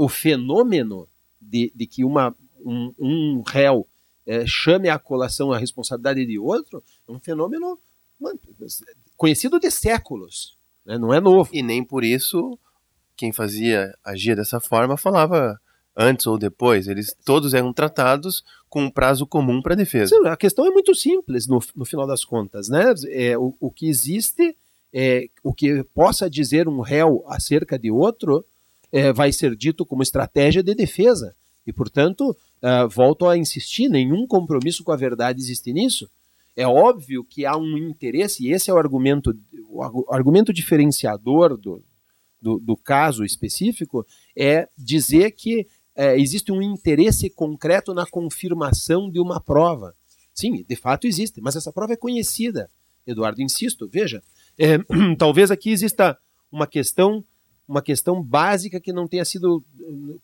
o 0.00 0.08
fenômeno 0.08 1.06
de, 1.38 1.70
de 1.76 1.86
que 1.86 2.06
uma, 2.06 2.34
um, 2.64 2.94
um 2.98 3.42
réu 3.46 3.86
é, 4.26 4.46
chame 4.46 4.88
a 4.88 4.98
colação 4.98 5.52
a 5.52 5.58
responsabilidade 5.58 6.24
de 6.24 6.38
outro 6.38 6.82
é 7.06 7.12
um 7.12 7.20
fenômeno 7.20 7.78
conhecido 9.14 9.60
de 9.60 9.70
séculos, 9.70 10.56
né? 10.86 10.96
não 10.96 11.12
é 11.12 11.20
novo. 11.20 11.50
E 11.52 11.62
nem 11.62 11.84
por 11.84 12.02
isso 12.02 12.58
quem 13.14 13.30
fazia, 13.30 13.94
agia 14.02 14.34
dessa 14.34 14.58
forma, 14.58 14.96
falava 14.96 15.60
antes 15.94 16.26
ou 16.26 16.38
depois. 16.38 16.88
Eles 16.88 17.14
todos 17.22 17.52
eram 17.52 17.70
tratados 17.70 18.42
com 18.70 18.84
um 18.84 18.90
prazo 18.90 19.26
comum 19.26 19.60
para 19.60 19.74
defesa. 19.74 20.16
Sim, 20.16 20.26
a 20.28 20.36
questão 20.36 20.66
é 20.66 20.70
muito 20.70 20.94
simples 20.94 21.46
no, 21.46 21.58
no 21.76 21.84
final 21.84 22.06
das 22.06 22.24
contas. 22.24 22.70
Né? 22.70 22.84
É, 23.08 23.36
o, 23.36 23.54
o 23.60 23.70
que 23.70 23.86
existe, 23.86 24.56
é, 24.94 25.28
o 25.42 25.52
que 25.52 25.84
possa 25.92 26.30
dizer 26.30 26.68
um 26.68 26.80
réu 26.80 27.22
acerca 27.28 27.78
de 27.78 27.90
outro, 27.90 28.46
é, 28.92 29.12
vai 29.12 29.32
ser 29.32 29.56
dito 29.56 29.84
como 29.86 30.02
estratégia 30.02 30.62
de 30.62 30.74
defesa. 30.74 31.34
E, 31.66 31.72
portanto, 31.72 32.30
uh, 32.30 32.88
volto 32.88 33.26
a 33.26 33.36
insistir: 33.36 33.88
nenhum 33.88 34.26
compromisso 34.26 34.82
com 34.82 34.92
a 34.92 34.96
verdade 34.96 35.40
existe 35.40 35.72
nisso. 35.72 36.10
É 36.56 36.66
óbvio 36.66 37.24
que 37.24 37.46
há 37.46 37.56
um 37.56 37.76
interesse, 37.76 38.44
e 38.44 38.52
esse 38.52 38.70
é 38.70 38.74
o 38.74 38.78
argumento, 38.78 39.36
o 39.68 40.12
argumento 40.12 40.52
diferenciador 40.52 41.56
do, 41.56 41.82
do, 42.40 42.58
do 42.58 42.76
caso 42.76 43.24
específico, 43.24 44.04
é 44.36 44.68
dizer 44.76 45.30
que 45.32 45.66
é, 45.94 46.18
existe 46.18 46.50
um 46.50 46.60
interesse 46.60 47.30
concreto 47.30 47.94
na 47.94 48.06
confirmação 48.06 49.10
de 49.10 49.20
uma 49.20 49.40
prova. 49.40 49.94
Sim, 50.34 50.64
de 50.68 50.76
fato 50.76 51.06
existe, 51.06 51.40
mas 51.40 51.56
essa 51.56 51.72
prova 51.72 51.92
é 51.92 51.96
conhecida. 51.96 52.70
Eduardo, 53.06 53.42
insisto, 53.42 53.88
veja, 53.88 54.22
é, 54.58 54.78
talvez 55.18 55.50
aqui 55.50 55.70
exista 55.70 56.18
uma 56.50 56.66
questão 56.66 57.24
uma 57.70 57.80
questão 57.80 58.20
básica 58.20 58.80
que 58.80 58.92
não 58.92 59.06
tenha 59.06 59.24
sido 59.24 59.64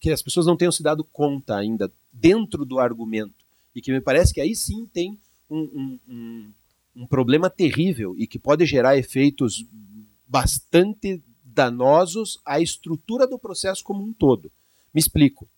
que 0.00 0.10
as 0.10 0.20
pessoas 0.20 0.46
não 0.46 0.56
tenham 0.56 0.72
se 0.72 0.82
dado 0.82 1.04
conta 1.04 1.56
ainda 1.56 1.92
dentro 2.12 2.64
do 2.64 2.80
argumento 2.80 3.44
e 3.72 3.80
que 3.80 3.92
me 3.92 4.00
parece 4.00 4.34
que 4.34 4.40
aí 4.40 4.52
sim 4.56 4.84
tem 4.84 5.16
um, 5.48 5.60
um, 5.60 5.98
um, 6.08 6.52
um 6.96 7.06
problema 7.06 7.48
terrível 7.48 8.16
e 8.18 8.26
que 8.26 8.36
pode 8.36 8.66
gerar 8.66 8.98
efeitos 8.98 9.64
bastante 10.26 11.22
danosos 11.44 12.40
à 12.44 12.60
estrutura 12.60 13.28
do 13.28 13.38
processo 13.38 13.84
como 13.84 14.02
um 14.02 14.12
todo. 14.12 14.50
Me 14.92 14.98
explico. 14.98 15.48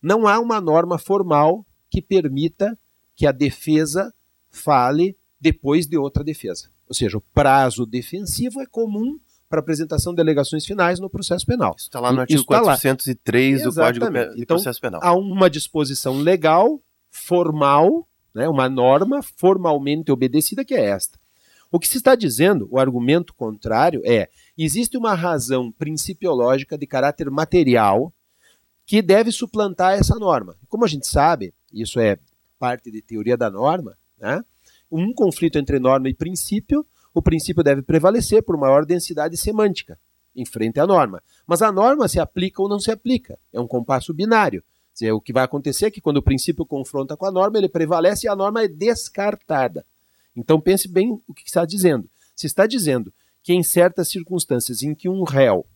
Não 0.00 0.26
há 0.26 0.40
uma 0.40 0.62
norma 0.62 0.96
formal 0.96 1.66
que 1.90 2.00
permita 2.00 2.76
que 3.14 3.26
a 3.26 3.32
defesa 3.32 4.14
fale 4.50 5.14
depois 5.38 5.86
de 5.86 5.98
outra 5.98 6.24
defesa. 6.24 6.70
Ou 6.88 6.94
seja, 6.94 7.18
o 7.18 7.20
prazo 7.20 7.84
defensivo 7.84 8.62
é 8.62 8.66
comum 8.66 9.20
para 9.52 9.60
apresentação 9.60 10.14
de 10.14 10.20
alegações 10.22 10.64
finais 10.64 10.98
no 10.98 11.10
processo 11.10 11.44
penal. 11.44 11.74
Isso 11.76 11.88
está 11.88 12.00
lá 12.00 12.10
no 12.10 12.22
artigo 12.22 12.42
403 12.42 13.60
tá 13.60 13.68
do 13.68 13.74
Código 13.74 14.10
de 14.10 14.42
então, 14.42 14.56
Processo 14.56 14.80
Penal. 14.80 14.98
Há 15.04 15.14
uma 15.14 15.50
disposição 15.50 16.16
legal, 16.16 16.80
formal, 17.10 18.08
né, 18.34 18.48
uma 18.48 18.66
norma 18.66 19.20
formalmente 19.36 20.10
obedecida 20.10 20.64
que 20.64 20.72
é 20.72 20.86
esta. 20.86 21.18
O 21.70 21.78
que 21.78 21.86
se 21.86 21.98
está 21.98 22.14
dizendo, 22.14 22.66
o 22.70 22.78
argumento 22.78 23.34
contrário, 23.34 24.00
é 24.06 24.30
existe 24.56 24.96
uma 24.96 25.12
razão 25.14 25.70
principiológica 25.70 26.78
de 26.78 26.86
caráter 26.86 27.30
material 27.30 28.10
que 28.86 29.02
deve 29.02 29.30
suplantar 29.30 29.98
essa 29.98 30.14
norma. 30.14 30.56
Como 30.66 30.86
a 30.86 30.88
gente 30.88 31.06
sabe, 31.06 31.52
isso 31.70 32.00
é 32.00 32.18
parte 32.58 32.90
de 32.90 33.02
teoria 33.02 33.36
da 33.36 33.50
norma, 33.50 33.98
né, 34.18 34.42
um 34.90 35.12
conflito 35.12 35.58
entre 35.58 35.78
norma 35.78 36.08
e 36.08 36.14
princípio 36.14 36.86
o 37.14 37.22
princípio 37.22 37.62
deve 37.62 37.82
prevalecer 37.82 38.42
por 38.42 38.56
maior 38.56 38.84
densidade 38.84 39.36
semântica 39.36 39.98
em 40.34 40.44
frente 40.44 40.80
à 40.80 40.86
norma. 40.86 41.22
Mas 41.46 41.62
a 41.62 41.70
norma 41.70 42.08
se 42.08 42.18
aplica 42.18 42.62
ou 42.62 42.68
não 42.68 42.80
se 42.80 42.90
aplica. 42.90 43.38
É 43.52 43.60
um 43.60 43.66
compasso 43.66 44.12
binário. 44.12 44.62
O 45.14 45.20
que 45.20 45.32
vai 45.32 45.44
acontecer 45.44 45.86
é 45.86 45.90
que 45.90 46.00
quando 46.00 46.18
o 46.18 46.22
princípio 46.22 46.66
confronta 46.66 47.16
com 47.16 47.26
a 47.26 47.32
norma, 47.32 47.58
ele 47.58 47.68
prevalece 47.68 48.26
e 48.26 48.28
a 48.28 48.36
norma 48.36 48.62
é 48.62 48.68
descartada. 48.68 49.84
Então 50.36 50.60
pense 50.60 50.88
bem 50.88 51.20
o 51.26 51.34
que 51.34 51.42
está 51.46 51.64
dizendo. 51.64 52.08
Se 52.34 52.46
está 52.46 52.66
dizendo 52.66 53.12
que 53.42 53.52
em 53.52 53.62
certas 53.62 54.08
circunstâncias 54.08 54.82
em 54.82 54.94
que 54.94 55.08
um 55.08 55.24
réu, 55.24 55.66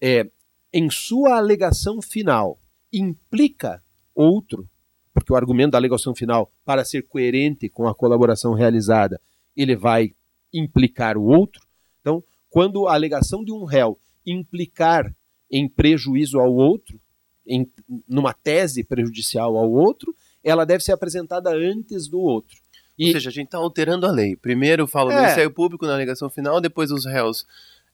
é, 0.00 0.28
em 0.72 0.88
sua 0.90 1.36
alegação 1.36 2.00
final, 2.00 2.58
implica 2.92 3.82
outro, 4.14 4.68
porque 5.12 5.32
o 5.32 5.36
argumento 5.36 5.72
da 5.72 5.78
alegação 5.78 6.14
final, 6.14 6.50
para 6.64 6.84
ser 6.84 7.02
coerente 7.02 7.68
com 7.68 7.86
a 7.86 7.94
colaboração 7.94 8.54
realizada, 8.54 9.20
ele 9.56 9.76
vai 9.76 10.14
implicar 10.52 11.16
o 11.16 11.24
outro. 11.24 11.62
Então, 12.00 12.22
quando 12.50 12.86
a 12.86 12.94
alegação 12.94 13.44
de 13.44 13.52
um 13.52 13.64
réu 13.64 13.98
implicar 14.26 15.14
em 15.50 15.68
prejuízo 15.68 16.38
ao 16.38 16.52
outro, 16.54 17.00
em 17.46 17.70
numa 18.08 18.32
tese 18.32 18.84
prejudicial 18.84 19.56
ao 19.56 19.70
outro, 19.70 20.14
ela 20.42 20.64
deve 20.64 20.82
ser 20.82 20.92
apresentada 20.92 21.50
antes 21.50 22.08
do 22.08 22.20
outro. 22.20 22.56
E... 22.98 23.06
Ou 23.06 23.12
seja, 23.12 23.30
a 23.30 23.32
gente 23.32 23.46
está 23.46 23.58
alterando 23.58 24.06
a 24.06 24.10
lei. 24.10 24.36
Primeiro 24.36 24.86
fala 24.86 25.10
o 25.10 25.12
é. 25.12 25.20
Ministério 25.20 25.50
Público 25.50 25.86
na 25.86 25.94
alegação 25.94 26.30
final, 26.30 26.60
depois 26.60 26.90
os 26.90 27.04
réus 27.04 27.46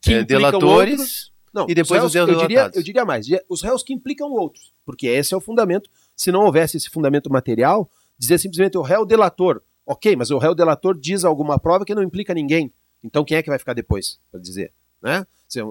é, 0.06 0.22
delatores 0.22 1.00
outros, 1.00 1.32
não, 1.52 1.66
e 1.68 1.74
depois 1.74 2.02
os 2.04 2.14
réus, 2.14 2.28
os 2.28 2.34
eu 2.34 2.40
diria, 2.40 2.70
eu 2.74 2.82
diria 2.82 3.04
mais, 3.04 3.26
os 3.48 3.62
réus 3.62 3.82
que 3.82 3.92
implicam 3.92 4.30
outros, 4.30 4.72
porque 4.84 5.06
esse 5.06 5.34
é 5.34 5.36
o 5.36 5.40
fundamento. 5.40 5.90
Se 6.14 6.30
não 6.30 6.44
houvesse 6.44 6.76
esse 6.76 6.90
fundamento 6.90 7.30
material, 7.30 7.90
dizer 8.18 8.38
simplesmente 8.38 8.76
o 8.76 8.82
réu 8.82 9.06
delator, 9.06 9.62
Ok, 9.90 10.14
mas 10.16 10.30
o 10.30 10.36
réu 10.36 10.54
delator 10.54 10.94
diz 10.94 11.24
alguma 11.24 11.58
prova 11.58 11.82
que 11.82 11.94
não 11.94 12.02
implica 12.02 12.34
ninguém. 12.34 12.70
Então 13.02 13.24
quem 13.24 13.38
é 13.38 13.42
que 13.42 13.48
vai 13.48 13.58
ficar 13.58 13.72
depois 13.72 14.20
para 14.30 14.38
dizer? 14.38 14.70
Né? 15.00 15.26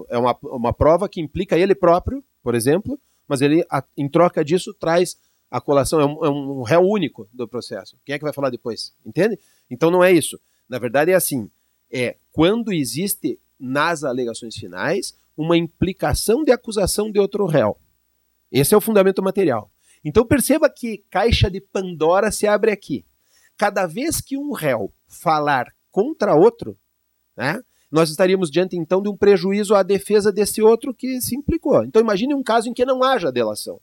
É 0.08 0.18
uma, 0.18 0.36
uma 0.42 0.72
prova 0.72 1.08
que 1.08 1.20
implica 1.20 1.56
ele 1.56 1.72
próprio, 1.72 2.24
por 2.42 2.56
exemplo, 2.56 3.00
mas 3.28 3.42
ele, 3.42 3.64
em 3.96 4.08
troca 4.08 4.44
disso, 4.44 4.74
traz 4.74 5.16
a 5.48 5.60
colação, 5.60 6.00
é 6.00 6.04
um, 6.04 6.24
é 6.24 6.28
um 6.28 6.62
réu 6.62 6.82
único 6.82 7.28
do 7.32 7.46
processo. 7.46 7.96
Quem 8.04 8.16
é 8.16 8.18
que 8.18 8.24
vai 8.24 8.32
falar 8.32 8.50
depois? 8.50 8.92
Entende? 9.06 9.38
Então 9.70 9.88
não 9.88 10.02
é 10.02 10.10
isso. 10.10 10.36
Na 10.68 10.80
verdade 10.80 11.12
é 11.12 11.14
assim, 11.14 11.48
é 11.88 12.16
quando 12.32 12.72
existe 12.72 13.38
nas 13.56 14.02
alegações 14.02 14.56
finais 14.56 15.16
uma 15.36 15.56
implicação 15.56 16.42
de 16.42 16.50
acusação 16.50 17.08
de 17.12 17.20
outro 17.20 17.46
réu. 17.46 17.78
Esse 18.50 18.74
é 18.74 18.76
o 18.76 18.80
fundamento 18.80 19.22
material. 19.22 19.70
Então 20.04 20.26
perceba 20.26 20.68
que 20.68 21.04
caixa 21.08 21.48
de 21.48 21.60
Pandora 21.60 22.32
se 22.32 22.48
abre 22.48 22.72
aqui 22.72 23.04
cada 23.58 23.86
vez 23.86 24.20
que 24.20 24.38
um 24.38 24.52
réu 24.52 24.92
falar 25.08 25.74
contra 25.90 26.34
outro, 26.34 26.78
né, 27.36 27.60
nós 27.90 28.08
estaríamos 28.08 28.50
diante 28.50 28.76
então 28.76 29.02
de 29.02 29.08
um 29.08 29.16
prejuízo 29.16 29.74
à 29.74 29.82
defesa 29.82 30.30
desse 30.30 30.62
outro 30.62 30.94
que 30.94 31.20
se 31.20 31.34
implicou. 31.34 31.84
Então 31.84 32.00
imagine 32.00 32.34
um 32.34 32.42
caso 32.42 32.68
em 32.68 32.74
que 32.74 32.84
não 32.84 33.02
haja 33.02 33.32
delação. 33.32 33.80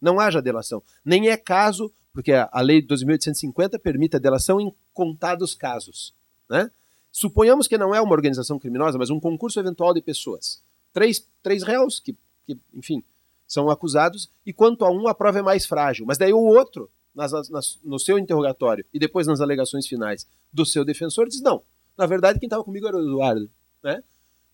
Não 0.00 0.18
haja 0.18 0.40
delação. 0.40 0.82
Nem 1.04 1.28
é 1.28 1.36
caso, 1.36 1.92
porque 2.12 2.32
a 2.32 2.60
lei 2.60 2.80
de 2.80 2.88
2850 2.88 3.78
permite 3.78 4.16
a 4.16 4.18
delação 4.18 4.60
em 4.60 4.74
contados 4.92 5.54
casos. 5.54 6.14
Né? 6.48 6.70
Suponhamos 7.10 7.68
que 7.68 7.76
não 7.76 7.94
é 7.94 8.00
uma 8.00 8.12
organização 8.12 8.58
criminosa, 8.58 8.98
mas 8.98 9.10
um 9.10 9.20
concurso 9.20 9.60
eventual 9.60 9.92
de 9.92 10.00
pessoas. 10.00 10.62
Três, 10.92 11.26
três 11.42 11.62
réus 11.62 12.00
que, 12.00 12.16
que, 12.46 12.56
enfim, 12.74 13.04
são 13.46 13.68
acusados, 13.68 14.30
e 14.46 14.52
quanto 14.52 14.84
a 14.84 14.90
um, 14.90 15.06
a 15.08 15.14
prova 15.14 15.38
é 15.38 15.42
mais 15.42 15.66
frágil. 15.66 16.06
Mas 16.06 16.16
daí 16.16 16.32
o 16.32 16.38
outro 16.38 16.88
nas, 17.14 17.48
nas, 17.48 17.78
no 17.84 17.98
seu 17.98 18.18
interrogatório 18.18 18.84
e 18.92 18.98
depois 18.98 19.26
nas 19.26 19.40
alegações 19.40 19.86
finais 19.86 20.26
do 20.52 20.64
seu 20.64 20.84
defensor, 20.84 21.28
diz: 21.28 21.40
não, 21.40 21.62
na 21.96 22.06
verdade 22.06 22.38
quem 22.38 22.46
estava 22.46 22.64
comigo 22.64 22.86
era 22.86 22.96
o 22.96 23.00
Eduardo. 23.00 23.50
Né? 23.82 24.02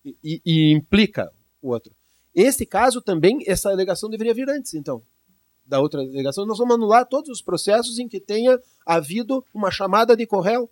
E, 0.05 0.17
e, 0.25 0.43
e, 0.45 0.73
implica 0.73 1.31
o 1.61 1.71
outro. 1.71 1.93
Esse 2.35 2.65
caso 2.65 3.03
também, 3.03 3.43
essa 3.47 3.71
alegação 3.71 4.09
deveria 4.09 4.33
vir 4.33 4.49
antes, 4.49 4.75
então, 4.75 5.03
da 5.67 5.81
outra 5.81 6.01
alegação. 6.01 6.47
Nós 6.47 6.59
vamos 6.59 6.75
anular 6.75 7.07
todos 7.07 7.29
os 7.29 7.43
processos 7.43 7.99
em 7.99 8.09
que 8.09 8.21
tenha 8.21 8.59
havido 8.87 9.45
uma 9.53 9.71
chamada 9.71 10.17
de 10.17 10.27
corréu. 10.27 10.71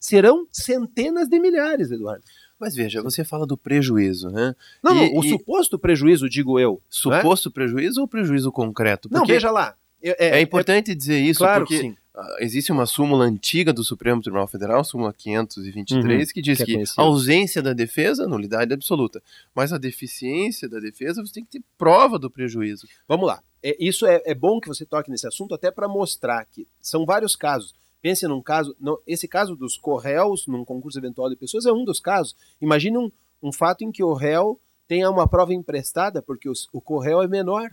Serão 0.00 0.46
centenas 0.52 1.28
de 1.28 1.40
milhares, 1.40 1.90
Eduardo. 1.90 2.24
Mas 2.58 2.74
veja, 2.74 3.02
você 3.02 3.24
fala 3.24 3.46
do 3.46 3.56
prejuízo, 3.56 4.30
né? 4.30 4.54
Não, 4.82 4.96
e, 4.96 5.16
o 5.16 5.24
e... 5.24 5.28
suposto 5.28 5.78
prejuízo, 5.78 6.28
digo 6.28 6.58
eu. 6.58 6.80
Suposto 6.88 7.48
né? 7.48 7.52
prejuízo 7.52 8.00
ou 8.00 8.08
prejuízo 8.08 8.50
concreto? 8.50 9.08
Porque... 9.08 9.18
Não, 9.18 9.26
veja 9.26 9.50
lá. 9.50 9.76
É, 10.02 10.26
é, 10.26 10.38
é 10.38 10.40
importante 10.40 10.94
dizer 10.94 11.18
isso 11.18 11.40
claro 11.40 11.64
porque 11.64 11.94
existe 12.40 12.72
uma 12.72 12.86
súmula 12.86 13.24
antiga 13.24 13.72
do 13.72 13.84
Supremo 13.84 14.20
Tribunal 14.20 14.46
Federal, 14.46 14.82
súmula 14.84 15.12
523, 15.12 16.28
uhum, 16.28 16.34
que 16.34 16.42
diz 16.42 16.58
que, 16.58 16.64
que 16.64 16.82
a 16.96 17.02
ausência 17.02 17.62
da 17.62 17.72
defesa, 17.72 18.26
nulidade 18.26 18.72
absoluta. 18.72 19.22
Mas 19.54 19.72
a 19.72 19.78
deficiência 19.78 20.68
da 20.68 20.80
defesa, 20.80 21.24
você 21.24 21.34
tem 21.34 21.44
que 21.44 21.58
ter 21.58 21.64
prova 21.76 22.18
do 22.18 22.30
prejuízo. 22.30 22.88
Vamos 23.06 23.26
lá. 23.26 23.42
É, 23.62 23.76
isso 23.78 24.06
é, 24.06 24.22
é 24.24 24.34
bom 24.34 24.60
que 24.60 24.68
você 24.68 24.84
toque 24.84 25.10
nesse 25.10 25.26
assunto, 25.26 25.54
até 25.54 25.70
para 25.70 25.88
mostrar 25.88 26.44
que 26.46 26.66
são 26.80 27.04
vários 27.04 27.36
casos. 27.36 27.74
Pense 28.00 28.26
num 28.26 28.40
caso, 28.40 28.76
não, 28.80 28.98
esse 29.06 29.26
caso 29.26 29.56
dos 29.56 29.76
corréus 29.76 30.46
num 30.46 30.64
concurso 30.64 30.98
eventual 30.98 31.28
de 31.28 31.36
pessoas 31.36 31.66
é 31.66 31.72
um 31.72 31.84
dos 31.84 32.00
casos. 32.00 32.36
Imagine 32.60 32.98
um, 32.98 33.12
um 33.42 33.52
fato 33.52 33.82
em 33.82 33.90
que 33.90 34.02
o 34.02 34.12
réu 34.12 34.60
tenha 34.86 35.10
uma 35.10 35.28
prova 35.28 35.52
emprestada, 35.52 36.22
porque 36.22 36.48
os, 36.48 36.68
o 36.72 36.80
corréu 36.80 37.22
é 37.22 37.28
menor 37.28 37.70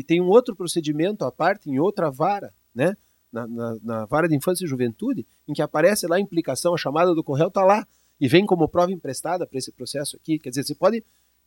e 0.00 0.02
tem 0.02 0.18
um 0.18 0.28
outro 0.28 0.56
procedimento 0.56 1.26
à 1.26 1.30
parte 1.30 1.68
em 1.68 1.78
outra 1.78 2.10
vara, 2.10 2.54
né? 2.74 2.96
na, 3.30 3.46
na, 3.46 3.76
na, 3.82 4.04
vara 4.06 4.26
de 4.26 4.34
infância 4.34 4.64
e 4.64 4.66
juventude, 4.66 5.26
em 5.46 5.52
que 5.52 5.60
aparece 5.60 6.06
lá 6.06 6.16
a 6.16 6.20
implicação, 6.20 6.72
a 6.72 6.78
chamada 6.78 7.14
do 7.14 7.22
correio 7.22 7.48
está 7.48 7.62
lá, 7.62 7.86
e 8.18 8.26
vem 8.26 8.46
como 8.46 8.66
prova 8.66 8.90
emprestada 8.90 9.46
para 9.46 9.58
esse 9.58 9.70
processo 9.70 10.16
aqui. 10.16 10.38
Quer 10.38 10.48
dizer, 10.48 10.64
você 10.64 10.74
pode. 10.74 11.04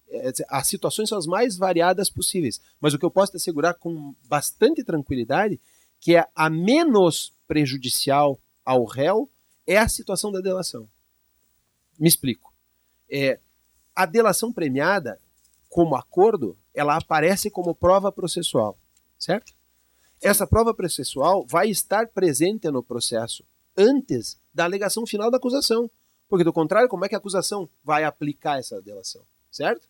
É, 0.07 0.31
as 0.49 0.67
situações 0.67 1.09
são 1.09 1.17
as 1.17 1.25
mais 1.25 1.57
variadas 1.57 2.11
possíveis, 2.11 2.61
mas 2.79 2.93
o 2.93 2.99
que 2.99 3.05
eu 3.05 3.09
posso 3.09 3.31
te 3.31 3.37
assegurar 3.37 3.73
com 3.73 4.13
bastante 4.27 4.83
tranquilidade 4.83 5.59
que 5.99 6.15
é 6.15 6.27
a 6.35 6.47
menos 6.47 7.33
prejudicial 7.47 8.39
ao 8.63 8.85
réu 8.85 9.27
é 9.65 9.77
a 9.77 9.87
situação 9.87 10.31
da 10.31 10.41
delação. 10.41 10.87
Me 11.97 12.07
explico. 12.07 12.53
É, 13.09 13.39
a 13.95 14.05
delação 14.05 14.53
premiada, 14.53 15.19
como 15.69 15.95
acordo, 15.95 16.55
ela 16.73 16.97
aparece 16.97 17.49
como 17.49 17.75
prova 17.75 18.11
processual, 18.11 18.77
certo? 19.17 19.53
Essa 20.21 20.47
prova 20.47 20.73
processual 20.73 21.45
vai 21.45 21.69
estar 21.69 22.07
presente 22.07 22.69
no 22.71 22.81
processo 22.81 23.43
antes 23.77 24.39
da 24.53 24.63
alegação 24.63 25.05
final 25.05 25.29
da 25.29 25.37
acusação. 25.37 25.89
Porque, 26.29 26.43
do 26.43 26.53
contrário, 26.53 26.87
como 26.87 27.03
é 27.03 27.09
que 27.09 27.15
a 27.15 27.17
acusação 27.17 27.69
vai 27.83 28.03
aplicar 28.05 28.57
essa 28.57 28.81
delação? 28.81 29.21
Certo? 29.51 29.87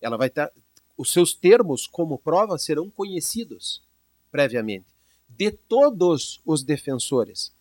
Ela 0.00 0.16
vai 0.16 0.30
ter. 0.30 0.52
Os 0.96 1.12
seus 1.12 1.34
termos 1.34 1.86
como 1.86 2.18
prova 2.18 2.56
serão 2.58 2.88
conhecidos 2.88 3.82
previamente 4.30 4.86
de 5.28 5.50
todos 5.50 6.40
os 6.44 6.62
defensores, 6.62 7.52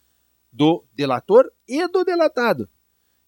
do 0.52 0.84
delator 0.94 1.52
e 1.68 1.88
do 1.88 2.04
delatado. 2.04 2.70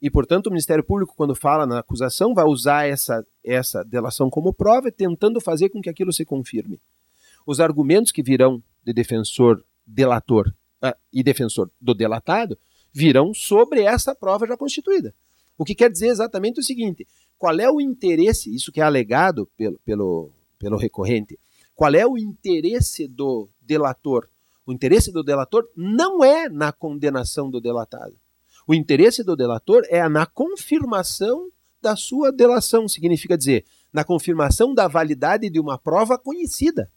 E, 0.03 0.09
portanto, 0.09 0.47
o 0.47 0.49
Ministério 0.49 0.83
Público, 0.83 1.13
quando 1.15 1.33
fala 1.33 1.65
na 1.65 1.79
acusação, 1.79 2.33
vai 2.33 2.43
usar 2.43 2.85
essa, 2.85 3.25
essa 3.41 3.85
delação 3.85 4.29
como 4.29 4.51
prova, 4.51 4.91
tentando 4.91 5.39
fazer 5.39 5.69
com 5.69 5.81
que 5.81 5.89
aquilo 5.89 6.11
se 6.11 6.25
confirme. 6.25 6.77
Os 7.47 7.61
argumentos 7.61 8.11
que 8.11 8.21
virão 8.21 8.61
de 8.83 8.91
defensor 8.91 9.63
delator 9.87 10.53
uh, 10.83 10.93
e 11.13 11.23
defensor 11.23 11.71
do 11.79 11.93
delatado 11.93 12.59
virão 12.91 13.33
sobre 13.33 13.83
essa 13.83 14.13
prova 14.13 14.45
já 14.45 14.57
constituída. 14.57 15.15
O 15.57 15.63
que 15.63 15.73
quer 15.73 15.89
dizer 15.89 16.07
exatamente 16.07 16.59
o 16.59 16.63
seguinte: 16.63 17.07
qual 17.37 17.57
é 17.57 17.71
o 17.71 17.79
interesse, 17.79 18.53
isso 18.53 18.73
que 18.73 18.81
é 18.81 18.83
alegado 18.83 19.49
pelo, 19.55 19.79
pelo, 19.85 20.31
pelo 20.59 20.75
recorrente, 20.75 21.39
qual 21.73 21.95
é 21.95 22.05
o 22.05 22.17
interesse 22.17 23.07
do 23.07 23.47
delator? 23.61 24.27
O 24.65 24.73
interesse 24.73 25.13
do 25.13 25.23
delator 25.23 25.65
não 25.77 26.21
é 26.21 26.49
na 26.49 26.73
condenação 26.73 27.49
do 27.49 27.61
delatado. 27.61 28.17
O 28.67 28.73
interesse 28.73 29.23
do 29.23 29.35
delator 29.35 29.83
é 29.89 30.07
na 30.07 30.25
confirmação 30.25 31.49
da 31.81 31.95
sua 31.95 32.31
delação, 32.31 32.87
significa 32.87 33.37
dizer, 33.37 33.65
na 33.91 34.03
confirmação 34.03 34.73
da 34.73 34.87
validade 34.87 35.49
de 35.49 35.59
uma 35.59 35.77
prova 35.77 36.17
conhecida 36.17 36.89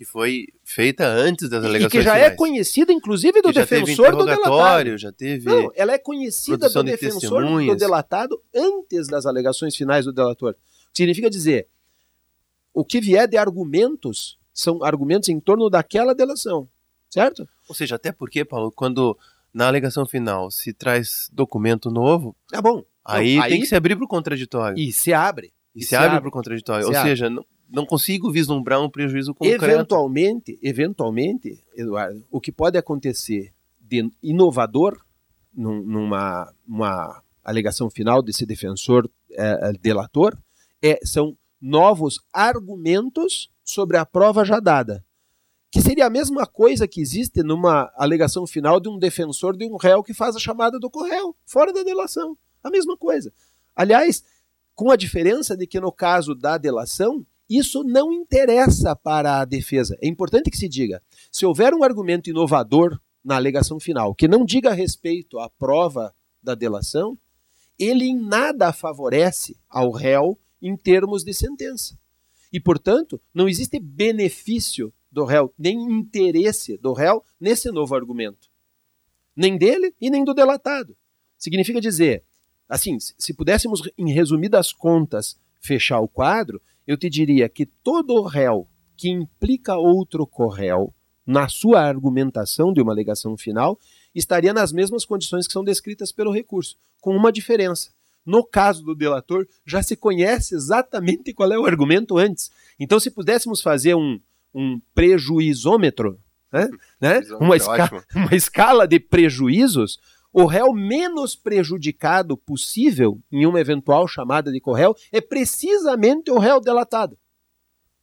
que 0.00 0.04
foi 0.06 0.46
feita 0.64 1.06
antes 1.06 1.50
das 1.50 1.62
alegações 1.62 1.92
E 1.92 1.98
que 1.98 2.02
já 2.02 2.14
finais. 2.14 2.32
é 2.32 2.34
conhecida, 2.34 2.90
inclusive, 2.90 3.42
do 3.42 3.52
defensor 3.52 4.16
do 4.16 4.24
delatado. 4.24 4.96
Já 4.96 5.12
teve 5.12 5.44
Não, 5.44 5.70
ela 5.74 5.92
é 5.92 5.98
conhecida 5.98 6.70
do 6.70 6.82
defensor 6.82 7.44
do 7.44 7.76
delatado 7.76 8.42
antes 8.54 9.08
das 9.08 9.26
alegações 9.26 9.76
finais 9.76 10.06
do 10.06 10.12
delator. 10.14 10.56
Significa 10.94 11.28
dizer, 11.28 11.68
o 12.72 12.82
que 12.82 12.98
vier 12.98 13.28
de 13.28 13.36
argumentos 13.36 14.38
são 14.54 14.82
argumentos 14.82 15.28
em 15.28 15.38
torno 15.38 15.68
daquela 15.68 16.14
delação, 16.14 16.66
certo? 17.10 17.46
Ou 17.68 17.74
seja, 17.74 17.96
até 17.96 18.10
porque, 18.10 18.42
Paulo, 18.42 18.72
quando 18.72 19.18
na 19.52 19.66
alegação 19.66 20.06
final 20.06 20.50
se 20.50 20.72
traz 20.72 21.28
documento 21.32 21.90
novo, 21.90 22.36
é 22.52 22.60
bom. 22.60 22.84
Aí, 23.04 23.36
Não, 23.36 23.42
aí 23.42 23.50
tem 23.52 23.60
que 23.60 23.66
se 23.66 23.74
abrir 23.74 23.96
para 23.96 24.04
o 24.04 24.08
contraditório. 24.08 24.78
E 24.78 24.92
se 24.92 25.12
abre. 25.12 25.52
E, 25.74 25.80
e 25.80 25.82
se, 25.82 25.90
se, 25.90 25.96
abre, 25.96 26.20
para 26.20 26.28
o 26.28 26.32
contraditório. 26.32 26.86
Ou 26.86 26.94
abre. 26.94 27.10
seja, 27.10 27.30
não, 27.30 27.44
não 27.68 27.86
consigo 27.86 28.30
vislumbrar 28.30 28.80
um 28.80 28.90
prejuízo 28.90 29.34
concreto. 29.34 29.64
Eventualmente, 29.64 30.58
eventualmente, 30.62 31.64
Eduardo, 31.74 32.24
o 32.30 32.40
que 32.40 32.52
pode 32.52 32.76
acontecer 32.76 33.52
de 33.80 34.10
inovador 34.22 35.00
num, 35.54 35.82
numa 35.82 36.52
uma 36.66 37.22
alegação 37.42 37.90
final 37.90 38.22
desse 38.22 38.46
defensor 38.46 39.10
é, 39.32 39.70
é, 39.70 39.72
delator 39.72 40.36
é, 40.82 40.98
são 41.04 41.36
novos 41.60 42.20
argumentos 42.32 43.50
sobre 43.64 43.96
a 43.96 44.06
prova 44.06 44.44
já 44.44 44.60
dada. 44.60 45.04
Que 45.70 45.80
seria 45.80 46.06
a 46.06 46.10
mesma 46.10 46.46
coisa 46.46 46.88
que 46.88 47.00
existe 47.00 47.42
numa 47.42 47.92
alegação 47.96 48.46
final 48.46 48.80
de 48.80 48.88
um 48.88 48.98
defensor 48.98 49.56
de 49.56 49.64
um 49.66 49.76
réu 49.76 50.02
que 50.02 50.12
faz 50.12 50.34
a 50.34 50.40
chamada 50.40 50.78
do 50.78 50.90
corréu, 50.90 51.36
fora 51.46 51.72
da 51.72 51.82
delação. 51.82 52.36
A 52.62 52.70
mesma 52.70 52.96
coisa. 52.96 53.32
Aliás, 53.74 54.24
com 54.74 54.90
a 54.90 54.96
diferença 54.96 55.56
de 55.56 55.66
que 55.66 55.78
no 55.78 55.92
caso 55.92 56.34
da 56.34 56.58
delação, 56.58 57.24
isso 57.48 57.82
não 57.82 58.12
interessa 58.12 58.94
para 58.94 59.40
a 59.40 59.44
defesa. 59.44 59.96
É 60.00 60.08
importante 60.08 60.50
que 60.50 60.56
se 60.56 60.68
diga: 60.68 61.02
se 61.30 61.44
houver 61.44 61.74
um 61.74 61.82
argumento 61.82 62.30
inovador 62.30 62.98
na 63.24 63.36
alegação 63.36 63.78
final 63.78 64.14
que 64.14 64.28
não 64.28 64.44
diga 64.44 64.72
respeito 64.72 65.38
à 65.38 65.50
prova 65.50 66.14
da 66.42 66.54
delação, 66.54 67.18
ele 67.78 68.04
em 68.04 68.16
nada 68.16 68.72
favorece 68.72 69.56
ao 69.68 69.90
réu 69.90 70.38
em 70.60 70.76
termos 70.76 71.24
de 71.24 71.32
sentença. 71.32 71.98
E, 72.52 72.60
portanto, 72.60 73.20
não 73.32 73.48
existe 73.48 73.78
benefício 73.78 74.92
do 75.10 75.24
réu, 75.24 75.52
nem 75.58 75.76
interesse 75.80 76.78
do 76.78 76.92
réu 76.92 77.24
nesse 77.40 77.70
novo 77.70 77.94
argumento. 77.94 78.48
Nem 79.34 79.56
dele 79.56 79.94
e 80.00 80.10
nem 80.10 80.24
do 80.24 80.34
delatado. 80.34 80.96
Significa 81.38 81.80
dizer, 81.80 82.22
assim, 82.68 82.98
se 83.00 83.34
pudéssemos, 83.34 83.80
em 83.96 84.12
resumidas 84.12 84.72
contas, 84.72 85.38
fechar 85.60 86.00
o 86.00 86.08
quadro, 86.08 86.60
eu 86.86 86.96
te 86.96 87.08
diria 87.08 87.48
que 87.48 87.66
todo 87.66 88.22
réu 88.22 88.68
que 88.96 89.08
implica 89.08 89.76
outro 89.76 90.26
corréu 90.26 90.92
na 91.26 91.48
sua 91.48 91.80
argumentação 91.80 92.72
de 92.72 92.82
uma 92.82 92.92
alegação 92.92 93.36
final 93.36 93.78
estaria 94.14 94.52
nas 94.52 94.72
mesmas 94.72 95.04
condições 95.04 95.46
que 95.46 95.52
são 95.52 95.64
descritas 95.64 96.10
pelo 96.10 96.32
recurso, 96.32 96.76
com 97.00 97.16
uma 97.16 97.32
diferença. 97.32 97.92
No 98.26 98.44
caso 98.44 98.84
do 98.84 98.94
delator, 98.94 99.46
já 99.64 99.82
se 99.82 99.96
conhece 99.96 100.54
exatamente 100.54 101.32
qual 101.32 101.52
é 101.52 101.58
o 101.58 101.64
argumento 101.64 102.18
antes. 102.18 102.50
Então, 102.78 103.00
se 103.00 103.10
pudéssemos 103.10 103.62
fazer 103.62 103.94
um, 103.94 104.20
um 104.54 104.80
prejuizômetro, 104.94 106.18
né? 106.52 106.68
né? 107.00 107.20
Uma, 107.38 107.56
esca 107.56 108.04
uma 108.14 108.34
escala 108.34 108.86
de 108.86 108.98
prejuízos, 108.98 109.98
o 110.32 110.46
réu 110.46 110.72
menos 110.72 111.34
prejudicado 111.34 112.36
possível 112.36 113.20
em 113.30 113.46
uma 113.46 113.60
eventual 113.60 114.06
chamada 114.06 114.52
de 114.52 114.60
corréu 114.60 114.94
é 115.10 115.20
precisamente 115.20 116.30
o 116.30 116.38
réu 116.38 116.60
delatado. 116.60 117.18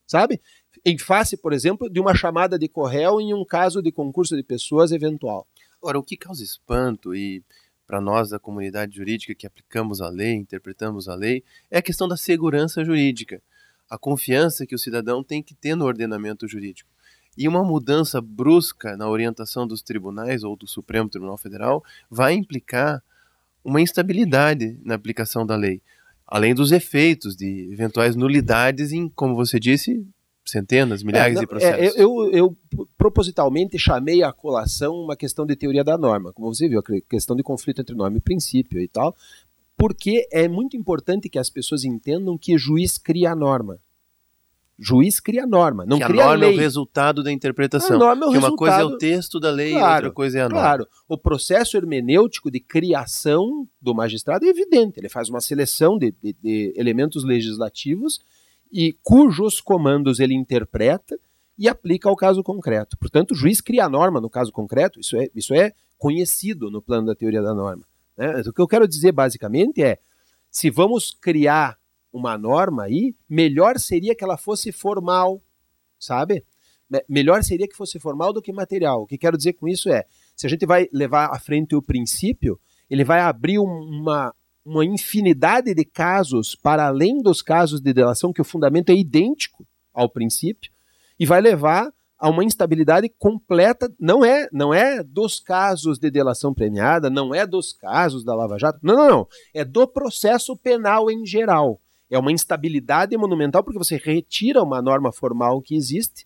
Sabe? 0.05 0.41
Em 0.85 0.97
face, 0.97 1.35
por 1.37 1.53
exemplo, 1.53 1.89
de 1.89 1.99
uma 1.99 2.15
chamada 2.15 2.57
de 2.57 2.67
corréu 2.67 3.19
em 3.19 3.33
um 3.33 3.45
caso 3.45 3.81
de 3.81 3.91
concurso 3.91 4.35
de 4.35 4.43
pessoas 4.43 4.91
eventual. 4.91 5.47
Ora, 5.81 5.99
o 5.99 6.03
que 6.03 6.17
causa 6.17 6.43
espanto 6.43 7.15
e 7.15 7.43
para 7.85 8.01
nós 8.01 8.29
da 8.29 8.39
comunidade 8.39 8.95
jurídica 8.95 9.33
que 9.33 9.47
aplicamos 9.47 10.01
a 10.01 10.09
lei, 10.09 10.33
interpretamos 10.33 11.07
a 11.07 11.15
lei, 11.15 11.43
é 11.71 11.77
a 11.77 11.81
questão 11.81 12.07
da 12.07 12.17
segurança 12.17 12.83
jurídica, 12.83 13.41
a 13.89 13.97
confiança 13.97 14.65
que 14.65 14.75
o 14.75 14.79
cidadão 14.79 15.23
tem 15.23 15.41
que 15.41 15.55
ter 15.55 15.75
no 15.75 15.85
ordenamento 15.85 16.47
jurídico. 16.47 16.89
E 17.37 17.47
uma 17.47 17.63
mudança 17.63 18.19
brusca 18.19 18.97
na 18.97 19.07
orientação 19.07 19.67
dos 19.67 19.81
tribunais 19.81 20.43
ou 20.43 20.55
do 20.55 20.67
Supremo 20.67 21.07
Tribunal 21.07 21.37
Federal 21.37 21.83
vai 22.09 22.33
implicar 22.33 23.03
uma 23.63 23.81
instabilidade 23.81 24.79
na 24.83 24.95
aplicação 24.95 25.45
da 25.45 25.55
lei, 25.55 25.81
além 26.25 26.55
dos 26.55 26.71
efeitos 26.71 27.35
de 27.35 27.69
eventuais 27.71 28.15
nulidades 28.15 28.91
em, 28.91 29.07
como 29.09 29.35
você 29.35 29.59
disse, 29.59 30.05
centenas, 30.49 31.03
milhares 31.03 31.33
é, 31.33 31.35
não, 31.35 31.41
de 31.41 31.47
processos. 31.47 31.95
É, 31.95 32.01
eu, 32.01 32.31
eu, 32.31 32.57
propositalmente 32.97 33.77
chamei 33.77 34.23
a 34.23 34.31
colação 34.31 34.95
uma 34.95 35.15
questão 35.15 35.45
de 35.45 35.55
teoria 35.55 35.83
da 35.83 35.97
norma, 35.97 36.33
como 36.33 36.53
você 36.53 36.67
viu, 36.67 36.79
a 36.79 37.01
questão 37.09 37.35
de 37.35 37.43
conflito 37.43 37.81
entre 37.81 37.95
norma 37.95 38.17
e 38.17 38.21
princípio 38.21 38.79
e 38.79 38.87
tal, 38.87 39.15
porque 39.77 40.27
é 40.31 40.47
muito 40.47 40.75
importante 40.75 41.29
que 41.29 41.37
as 41.37 41.49
pessoas 41.49 41.83
entendam 41.83 42.37
que 42.37 42.57
juiz 42.57 42.97
cria 42.97 43.31
a 43.31 43.35
norma. 43.35 43.79
Juiz 44.79 45.19
cria 45.19 45.47
norma, 45.47 45.85
não 45.85 45.97
que 45.97 46.05
cria 46.05 46.21
a 46.21 46.25
norma 46.27 46.45
lei. 46.45 46.53
é 46.53 46.55
o 46.55 46.59
resultado 46.59 47.23
da 47.23 47.31
interpretação. 47.31 47.95
A 47.95 47.99
norma 47.99 48.25
é 48.25 48.27
o 48.27 48.31
que 48.31 48.37
resultado... 48.37 48.51
uma 48.51 48.57
coisa 48.57 48.81
é 48.81 48.83
o 48.83 48.97
texto 48.97 49.39
da 49.39 49.49
lei 49.49 49.71
claro, 49.71 49.85
e 49.85 49.95
outra 49.95 50.11
coisa 50.11 50.37
é 50.37 50.41
a 50.41 50.49
norma. 50.49 50.59
Claro, 50.59 50.87
o 51.07 51.17
processo 51.17 51.77
hermenêutico 51.77 52.51
de 52.51 52.59
criação 52.59 53.67
do 53.81 53.95
magistrado 53.95 54.45
é 54.45 54.49
evidente. 54.49 54.99
Ele 54.99 55.09
faz 55.09 55.29
uma 55.29 55.41
seleção 55.41 55.97
de, 55.97 56.13
de, 56.21 56.35
de 56.41 56.73
elementos 56.75 57.23
legislativos 57.23 58.19
e 58.71 58.95
cujos 59.01 59.59
comandos 59.59 60.19
ele 60.19 60.35
interpreta 60.35 61.19
e 61.57 61.67
aplica 61.67 62.07
ao 62.07 62.15
caso 62.15 62.43
concreto. 62.43 62.95
Portanto, 62.99 63.31
o 63.31 63.35
juiz 63.35 63.59
cria 63.59 63.85
a 63.85 63.89
norma 63.89 64.21
no 64.21 64.29
caso 64.29 64.51
concreto. 64.51 64.99
Isso 64.99 65.17
é, 65.17 65.27
isso 65.33 65.55
é 65.55 65.73
conhecido 65.97 66.69
no 66.69 66.83
plano 66.83 67.07
da 67.07 67.15
teoria 67.15 67.41
da 67.41 67.53
norma. 67.53 67.83
Né? 68.17 68.41
O 68.41 68.53
que 68.53 68.61
eu 68.61 68.67
quero 68.67 68.87
dizer 68.87 69.11
basicamente 69.11 69.83
é, 69.83 69.99
se 70.49 70.69
vamos 70.69 71.11
criar 71.21 71.77
uma 72.11 72.37
norma 72.37 72.83
aí, 72.83 73.15
melhor 73.29 73.77
seria 73.77 74.15
que 74.15 74.23
ela 74.23 74.37
fosse 74.37 74.71
formal, 74.71 75.41
sabe? 75.99 76.43
Melhor 77.07 77.43
seria 77.43 77.67
que 77.67 77.75
fosse 77.75 77.99
formal 77.99 78.31
do 78.33 78.41
que 78.41 78.51
material. 78.51 79.03
O 79.03 79.05
que 79.05 79.17
quero 79.17 79.37
dizer 79.37 79.53
com 79.53 79.67
isso 79.67 79.89
é, 79.89 80.05
se 80.35 80.47
a 80.47 80.49
gente 80.49 80.65
vai 80.65 80.87
levar 80.91 81.25
à 81.31 81.39
frente 81.39 81.75
o 81.75 81.81
princípio, 81.81 82.59
ele 82.89 83.03
vai 83.03 83.19
abrir 83.19 83.59
uma, 83.59 84.33
uma 84.65 84.85
infinidade 84.85 85.73
de 85.73 85.85
casos 85.85 86.55
para 86.55 86.87
além 86.87 87.21
dos 87.21 87.41
casos 87.41 87.81
de 87.81 87.93
delação, 87.93 88.31
que 88.31 88.41
o 88.41 88.45
fundamento 88.45 88.89
é 88.89 88.95
idêntico 88.95 89.67
ao 89.93 90.09
princípio, 90.09 90.71
e 91.19 91.25
vai 91.25 91.41
levar 91.41 91.91
a 92.19 92.29
uma 92.29 92.43
instabilidade 92.43 93.07
completa, 93.09 93.93
não 93.99 94.25
é, 94.25 94.49
não 94.51 94.73
é 94.73 95.03
dos 95.03 95.39
casos 95.39 95.99
de 95.99 96.09
delação 96.09 96.53
premiada, 96.53 97.09
não 97.09 97.33
é 97.33 97.45
dos 97.45 97.71
casos 97.73 98.23
da 98.23 98.33
Lava 98.33 98.57
Jato, 98.57 98.79
não, 98.81 98.95
não, 98.95 99.09
não, 99.09 99.27
é 99.53 99.63
do 99.63 99.87
processo 99.87 100.57
penal 100.57 101.11
em 101.11 101.25
geral. 101.25 101.79
É 102.09 102.17
uma 102.17 102.31
instabilidade 102.31 103.15
monumental 103.17 103.63
porque 103.63 103.77
você 103.77 103.97
retira 103.97 104.63
uma 104.63 104.81
norma 104.81 105.11
formal 105.11 105.61
que 105.61 105.75
existe 105.75 106.25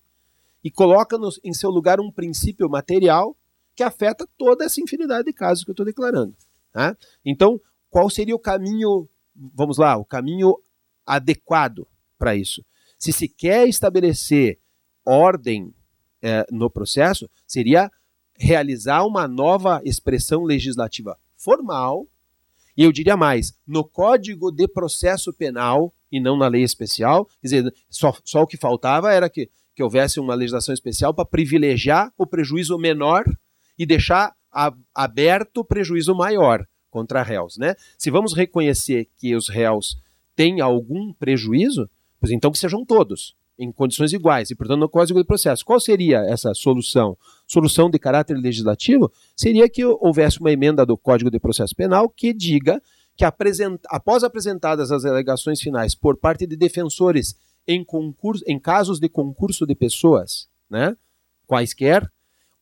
e 0.63 0.71
coloca 0.71 1.17
no, 1.17 1.30
em 1.43 1.54
seu 1.54 1.69
lugar 1.69 1.99
um 1.99 2.12
princípio 2.12 2.69
material 2.69 3.36
que 3.75 3.84
afeta 3.84 4.27
toda 4.38 4.63
essa 4.63 4.80
infinidade 4.80 5.25
de 5.25 5.34
casos 5.34 5.63
que 5.63 5.71
eu 5.71 5.73
estou 5.73 5.86
declarando. 5.86 6.36
Tá? 6.71 6.95
Então, 7.25 7.60
qual 7.89 8.10
seria 8.10 8.36
o 8.36 8.39
caminho, 8.39 9.10
vamos 9.36 9.77
lá, 9.77 9.97
o 9.97 10.06
caminho 10.06 10.56
adequado 11.06 11.88
para 12.17 12.36
isso? 12.36 12.63
Se 12.97 13.12
se 13.12 13.27
quer 13.27 13.67
estabelecer 13.67 14.60
ordem 15.04 15.73
é, 16.21 16.45
no 16.51 16.69
processo, 16.69 17.29
seria 17.47 17.91
realizar 18.38 19.05
uma 19.05 19.27
nova 19.27 19.81
expressão 19.84 20.43
legislativa 20.43 21.17
formal, 21.36 22.07
e 22.75 22.84
eu 22.84 22.91
diria 22.91 23.17
mais, 23.17 23.53
no 23.67 23.84
Código 23.84 24.51
de 24.51 24.67
Processo 24.67 25.34
Penal 25.34 25.93
e 26.12 26.19
não 26.19 26.38
na 26.38 26.47
lei 26.47 26.63
especial, 26.63 27.25
quer 27.25 27.47
dizer, 27.47 27.75
só, 27.89 28.15
só 28.23 28.41
o 28.41 28.47
que 28.47 28.57
faltava 28.57 29.13
era 29.13 29.29
que, 29.29 29.49
que 29.75 29.84
houvesse 29.84 30.19
uma 30.19 30.36
legislação 30.36 30.73
especial 30.73 31.13
para 31.13 31.25
privilegiar 31.25 32.12
o 32.17 32.25
prejuízo 32.25 32.77
menor 32.77 33.23
e 33.77 33.86
deixar 33.86 34.36
a, 34.51 34.73
aberto 34.93 35.60
o 35.60 35.65
prejuízo 35.65 36.15
maior 36.15 36.65
contra 36.89 37.23
réus. 37.23 37.57
Né? 37.57 37.75
Se 37.97 38.10
vamos 38.10 38.34
reconhecer 38.34 39.10
que 39.17 39.36
os 39.36 39.49
réus 39.49 39.97
têm 40.36 40.62
algum 40.62 41.13
prejuízo, 41.13 41.89
pois 42.19 42.31
então 42.31 42.51
que 42.51 42.60
sejam 42.60 42.86
todos 42.86 43.36
em 43.62 43.71
condições 43.71 44.12
iguais 44.12 44.50
e, 44.50 44.56
portanto, 44.56 44.80
no 44.80 44.89
Código 44.89 45.19
de 45.19 45.26
Processo. 45.26 45.63
Qual 45.63 45.80
seria 45.80 46.17
essa 46.26 46.52
solução? 46.56 47.15
Solução 47.45 47.91
de 47.91 48.00
caráter 48.00 48.36
legislativo 48.36 49.12
seria 49.36 49.69
que 49.69 49.86
houvesse 49.86 50.39
uma 50.39 50.52
emenda 50.52 50.84
do 50.84 50.97
Código 50.97 51.30
de 51.30 51.39
Processo 51.39 51.76
Penal 51.76 52.10
que 52.10 52.34
diga 52.34 52.82
que, 53.15 53.24
após 53.24 54.24
apresentadas 54.24 54.91
as 54.91 55.06
alegações 55.06 55.62
finais 55.62 55.93
por 55.93 56.17
parte 56.17 56.47
de 56.47 56.56
defensores 56.56 57.36
em, 57.67 57.84
concurso, 57.84 58.43
em 58.47 58.58
casos 58.58 59.00
de 59.00 59.08
concurso 59.08 59.67
de 59.67 59.76
pessoas, 59.76 60.50
né, 60.67 60.97
quaisquer, 61.45 62.12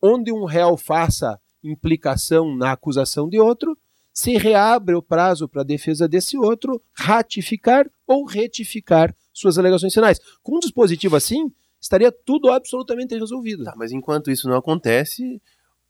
onde 0.01 0.33
um 0.33 0.43
réu 0.43 0.75
faça 0.75 1.39
implicação 1.63 2.53
na 2.57 2.73
acusação 2.73 3.29
de 3.29 3.39
outro, 3.39 3.77
se 4.13 4.37
reabre 4.37 4.95
o 4.95 5.01
prazo 5.01 5.47
para 5.47 5.61
a 5.61 5.65
defesa 5.65 6.09
desse 6.09 6.37
outro 6.37 6.81
ratificar 6.91 7.89
ou 8.05 8.25
retificar 8.25 9.15
suas 9.33 9.57
alegações 9.57 9.93
finais. 9.93 10.19
Com 10.41 10.57
um 10.57 10.59
dispositivo 10.59 11.15
assim, 11.15 11.51
estaria 11.79 12.11
tudo 12.11 12.49
absolutamente 12.49 13.17
resolvido. 13.17 13.63
Tá, 13.63 13.73
mas 13.75 13.91
enquanto 13.91 14.29
isso 14.29 14.47
não 14.47 14.55
acontece, 14.57 15.41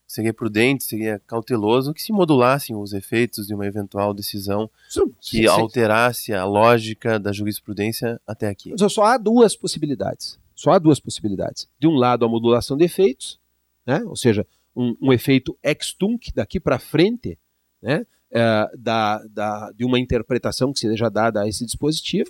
seria 0.07 0.33
prudente, 0.33 0.83
seria 0.83 1.21
cauteloso 1.27 1.93
que 1.93 2.01
se 2.01 2.11
modulassem 2.11 2.75
os 2.75 2.93
efeitos 2.93 3.45
de 3.47 3.53
uma 3.53 3.67
eventual 3.67 4.13
decisão 4.13 4.69
sim, 4.89 5.01
que 5.21 5.37
sim, 5.37 5.45
alterasse 5.45 6.33
a 6.33 6.45
lógica 6.45 7.19
da 7.19 7.31
jurisprudência 7.31 8.19
até 8.25 8.47
aqui. 8.47 8.73
Mas 8.77 8.91
só 8.91 9.03
há 9.03 9.17
duas 9.17 9.55
possibilidades. 9.55 10.39
Só 10.55 10.71
há 10.71 10.79
duas 10.79 10.99
possibilidades. 10.99 11.69
De 11.79 11.87
um 11.87 11.93
lado, 11.93 12.25
a 12.25 12.27
modulação 12.27 12.75
de 12.75 12.83
efeitos, 12.83 13.39
né? 13.85 14.03
ou 14.05 14.15
seja, 14.15 14.45
um, 14.75 14.95
um 15.01 15.13
efeito 15.13 15.57
ex-tunc 15.63 16.33
daqui 16.33 16.59
para 16.59 16.79
frente, 16.79 17.37
né? 17.81 18.05
É, 18.31 18.69
da, 18.77 19.23
da, 19.27 19.71
de 19.71 19.83
uma 19.83 19.99
interpretação 19.99 20.71
que 20.71 20.79
seja 20.79 21.09
dada 21.09 21.41
a 21.41 21.47
esse 21.47 21.65
dispositivo, 21.65 22.29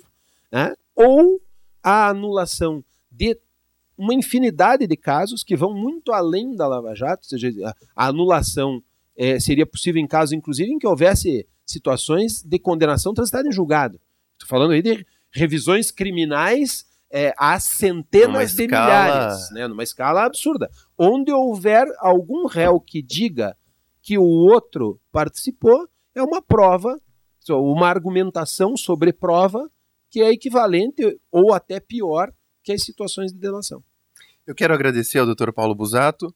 né? 0.50 0.74
Ou 0.94 1.40
a 1.82 2.08
anulação 2.08 2.84
de 3.10 3.38
uma 3.96 4.14
infinidade 4.14 4.86
de 4.86 4.96
casos 4.96 5.44
que 5.44 5.56
vão 5.56 5.74
muito 5.74 6.12
além 6.12 6.54
da 6.56 6.66
Lava 6.66 6.94
Jato, 6.94 7.22
ou 7.24 7.38
seja, 7.38 7.74
a, 7.94 8.06
anulação 8.06 8.82
é, 9.16 9.38
seria 9.38 9.66
possível 9.66 10.00
em 10.00 10.06
casos, 10.06 10.32
inclusive, 10.32 10.70
em 10.70 10.78
que 10.78 10.86
houvesse 10.86 11.46
situações 11.66 12.42
de 12.42 12.58
condenação 12.58 13.12
transitada 13.12 13.46
em 13.46 13.52
julgado. 13.52 14.00
Estou 14.32 14.48
falando 14.48 14.72
aí 14.72 14.80
de 14.80 15.06
revisões 15.30 15.90
criminais 15.90 16.86
é, 17.10 17.34
a 17.36 17.60
centenas 17.60 18.54
de 18.54 18.66
milhares, 18.66 19.50
né, 19.50 19.66
numa 19.66 19.82
escala 19.82 20.24
absurda. 20.24 20.70
Onde 20.96 21.30
houver 21.30 21.86
algum 21.98 22.46
réu 22.46 22.80
que 22.80 23.02
diga 23.02 23.56
que 24.00 24.16
o 24.16 24.24
outro 24.24 24.98
participou, 25.12 25.86
é 26.14 26.22
uma 26.22 26.40
prova, 26.40 26.98
uma 27.50 27.88
argumentação 27.88 28.76
sobre 28.76 29.12
prova 29.12 29.70
que 30.10 30.20
é 30.20 30.30
equivalente 30.30 31.18
ou 31.30 31.54
até 31.54 31.78
pior 31.80 32.32
que 32.62 32.72
as 32.72 32.82
situações 32.82 33.32
de 33.32 33.38
delação. 33.38 33.82
Eu 34.46 34.54
quero 34.54 34.74
agradecer 34.74 35.18
ao 35.18 35.26
Dr. 35.26 35.52
Paulo 35.52 35.74
Busato 35.74 36.34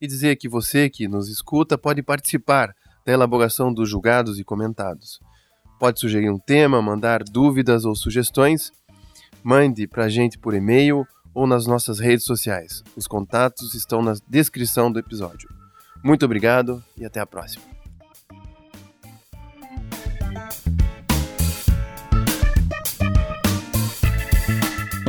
e 0.00 0.06
dizer 0.06 0.36
que 0.36 0.48
você 0.48 0.90
que 0.90 1.06
nos 1.06 1.28
escuta 1.28 1.78
pode 1.78 2.02
participar 2.02 2.74
da 3.06 3.12
elaboração 3.12 3.72
dos 3.72 3.88
julgados 3.88 4.38
e 4.38 4.44
comentados. 4.44 5.20
Pode 5.78 6.00
sugerir 6.00 6.30
um 6.30 6.38
tema, 6.38 6.82
mandar 6.82 7.22
dúvidas 7.22 7.84
ou 7.84 7.94
sugestões. 7.94 8.72
Mande 9.42 9.86
para 9.86 10.04
a 10.04 10.08
gente 10.08 10.38
por 10.38 10.54
e-mail 10.54 11.06
ou 11.34 11.46
nas 11.46 11.66
nossas 11.66 11.98
redes 11.98 12.24
sociais. 12.24 12.82
Os 12.96 13.06
contatos 13.06 13.74
estão 13.74 14.02
na 14.02 14.14
descrição 14.28 14.90
do 14.90 14.98
episódio. 14.98 15.48
Muito 16.02 16.24
obrigado 16.24 16.82
e 16.96 17.04
até 17.04 17.20
a 17.20 17.26
próxima. 17.26 17.81